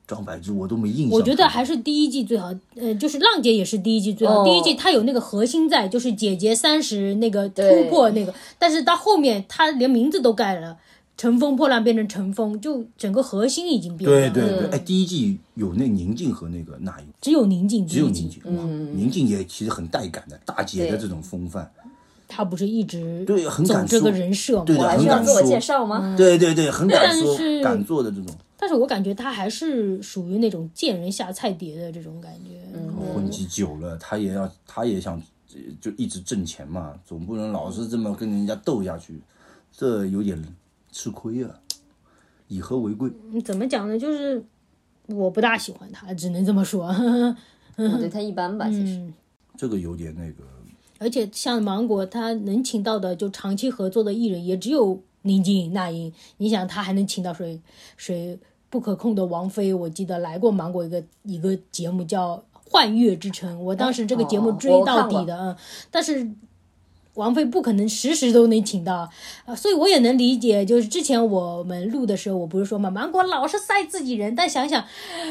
[0.07, 1.11] 张柏芝我都没印象。
[1.11, 4.41] 我觉得还是第一季最好，呃，就是浪姐也是第一季最好。
[4.41, 4.43] 哦。
[4.45, 10.77] 第一季她有那个核心在，就是姐姐三十那个突破那个，但是到后面她连名字都改了，
[11.15, 14.29] 乘风破浪变成乘风，就整个核心已经变了。
[14.29, 18.63] 对对对，哎，第一季有那宁静和那个那英，只有宁静，只有宁静，哇，
[18.93, 21.71] 宁静也其实很带感的，大姐的这种风范，
[22.35, 24.65] 她不是一直对，很敢这个，人设吗？
[24.65, 26.15] 对很敢自我介，绍吗？
[26.17, 28.35] 对对对，很敢说但是，敢做的这种。
[28.57, 32.61] 但是我感觉他还是属于那种见人下菜碟的这种感觉。
[32.73, 35.21] 嗯混迹久了，他也要，他也想
[35.53, 39.21] 呃就一直挣钱嘛，总不能老是这么跟人家斗下去，
[39.71, 40.41] 这有点
[40.91, 41.51] 吃亏啊。
[42.47, 43.99] 以和为贵，嗯怎么讲呢？
[43.99, 44.43] 就是
[45.07, 46.87] 我不大喜欢他，只能这么说。
[47.75, 48.97] 我对他一般吧，其实。
[48.97, 49.13] 嗯
[49.55, 50.43] 这个有点那个，
[51.03, 56.11] 而且像芒果，他能请到的就长期合作的艺人也只有宁静、那英。
[56.37, 57.61] 你想，他还能请到谁？
[57.97, 58.39] 谁
[58.69, 59.73] 不可控的王菲？
[59.73, 62.37] 我记得来过芒果一个一个节目叫
[62.71, 65.55] 《幻乐之城》，我当时这个节目哦追到底的，嗯，
[65.91, 66.31] 但是。
[67.15, 69.09] 王菲不可能时时都能请到
[69.45, 70.65] 啊，所以我也能理解。
[70.65, 74.83] 就是之前我们录的时候，我不是说嘛，芒果老是塞自己人，但想想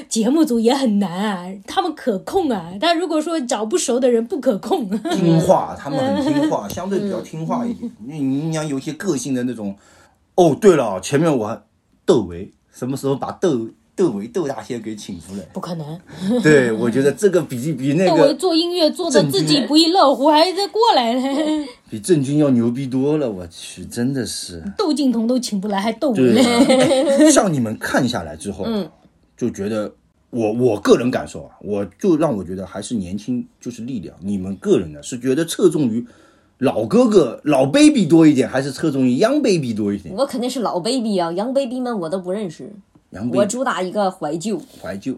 [0.09, 2.73] 节目组也很难啊，他们可控啊。
[2.81, 7.91] 但如果说找不熟的人不可控，听话，他们很听话，相对比较听话一点。
[8.07, 9.77] 你你想有一些个性的那种。
[10.35, 11.61] 哦，对了，前面我还
[12.07, 15.43] 窦唯什么时候把窦窦唯窦大仙给请出来？
[15.53, 16.01] 不可能。
[16.43, 21.67] 对，我觉得这个比比那个 窦唯个做音乐做的自己不亦乐乎，还在过来呢。
[21.91, 24.63] 比郑钧要牛逼多了，我去，真的是。
[24.79, 28.89] 窦靖童都请不来，还窦唯像你们看下来之后，嗯，
[29.37, 29.93] 就觉得
[30.31, 34.17] 我我个人感受啊，我就让我觉得还是年轻就是力量。
[34.23, 36.07] 你们个人呢是觉得侧重于
[36.57, 40.15] 老哥哥老 baby 多一点，还是侧重于 young baby 多一点？
[40.15, 42.73] 我肯定是老 baby 啊，young baby 们我都不认识，
[43.33, 44.61] 我主打一个怀旧。
[44.83, 45.15] 怀旧，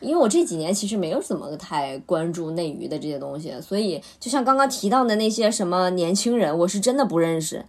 [0.00, 7.64] 因为我这几年其实没有怎么太关注内娱的这些东西，所以就像刚刚提到的那些什么年轻人，我是真的不认识。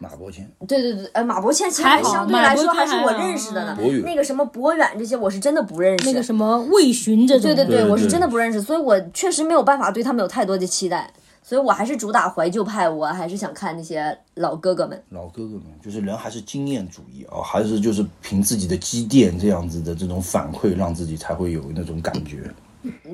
[0.00, 3.78] 马伯骞，对对对，呃，马伯骞其实还相对来说还是我认识的呢。
[4.04, 6.06] 那个什么博远这些，我是真的不认识。
[6.06, 11.10] 那个什么魏巡这种，对，对对我是真的不认识，所以我确实没有办法对他们有太多的期待。
[11.46, 15.00] 所以我还是主打怀旧派，我还是想看那些老哥哥们。
[15.10, 22.50] 老哥哥们，就是人还是经验主义啊、还是就是凭自己的积淀这样子的这种反馈，让自己才会有那种感觉。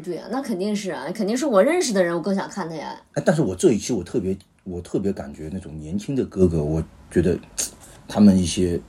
[0.04, 2.96] 对呀、那肯定是啊，肯定是我认识的人，我更想看他呀。
[3.14, 7.36] 哎，但是我这一期我特别，我特别感觉那种年轻的哥哥，我觉得
[8.06, 8.80] 他们一些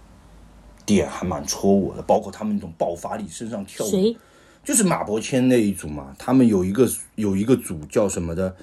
[0.86, 4.16] 点还蛮戳我的，包括他们那种爆发力，身上跳舞，谁？
[4.64, 6.16] 就是马伯骞那一组嘛。
[6.20, 8.56] 他们有一个有一个组叫什么的，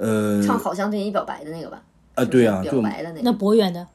[0.00, 1.82] 呃，唱好像对你表白的那个吧？
[2.14, 3.20] 啊，对啊，表白的那个。
[3.22, 3.86] 那博远的，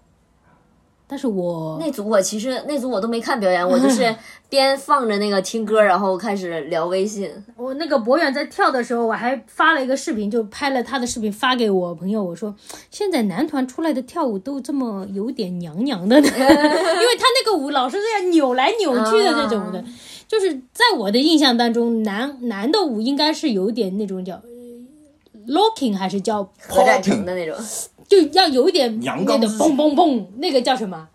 [1.08, 4.16] 但是我那组我其实那组我都没看表演，我就是
[4.48, 7.30] 边放着那个听歌，然后开始聊微信。
[7.58, 12.56] 我那个博远在跳的时候，我还发了一个视频，就拍了他的视频发给我朋友，我说
[12.92, 19.84] 现在男团出来的跳舞都这么有点娘娘的呢， 因为他那个舞老是这样扭来扭去的那种的，
[20.28, 24.42] 就是在我的印象当中，男男的舞应该是有点那种叫。
[25.48, 27.56] 呃 locking 还是叫合战成的那种，
[28.08, 31.08] 就要有一点阳刚那个嘣嘣嘣，那个叫什么？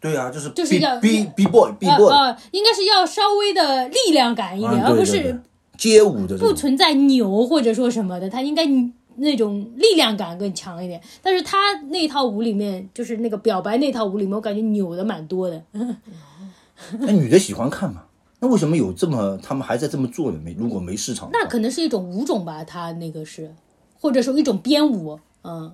[0.00, 5.40] 对啊，就是就是要 B B boy B 呃 boy，、呃，应该是要稍微的力量感一点，啊而不是
[5.76, 6.36] 街舞的。
[6.38, 8.64] 不存在扭或者说什么的，他应该
[9.16, 11.00] 那种力量感更强一点。
[11.22, 15.60] 但是他那套舞里面，就是那个表白那套舞里面，我感觉扭的蛮多的。
[17.00, 18.02] 那女的喜欢看嘛？
[18.38, 20.38] 那为什么有这么他们还在这么做呢？
[20.44, 23.52] 没如果没市场，那可能是一种舞种吧，他那个是，
[24.06, 25.72] 或者说一种编舞，嗯，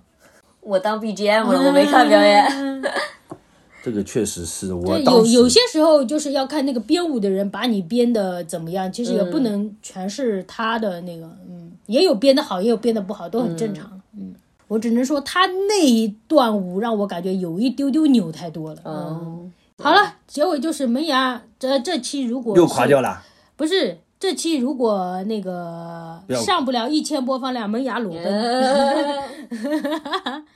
[0.62, 2.82] 我当 BGM 了，我没看表演。
[3.84, 14.34] 这个确实是我，当有有些时候就是要看那个编舞的人把你编的怎么样，其实也不能全是他的那个，嗯，也有编的好，也有编的不好，都很正常，嗯。
[14.68, 18.80] 我只能说他那一段舞让我感觉有一丢丢扭太多了。
[18.86, 21.42] 嗯，嗯，好了，结尾就是门牙。
[21.58, 23.22] 这这期如果又垮掉了。
[23.54, 29.50] 不是这期如果那个上不了一千播放量，门牙裸奔。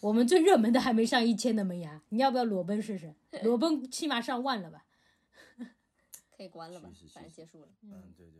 [0.00, 3.12] 我们最热门的还没上一千的门牙，你要不要裸奔试试？
[3.44, 4.86] 裸奔起码上万了吧？
[6.34, 7.68] 可以关了吧，反正结束了。
[7.82, 8.39] 嗯，对对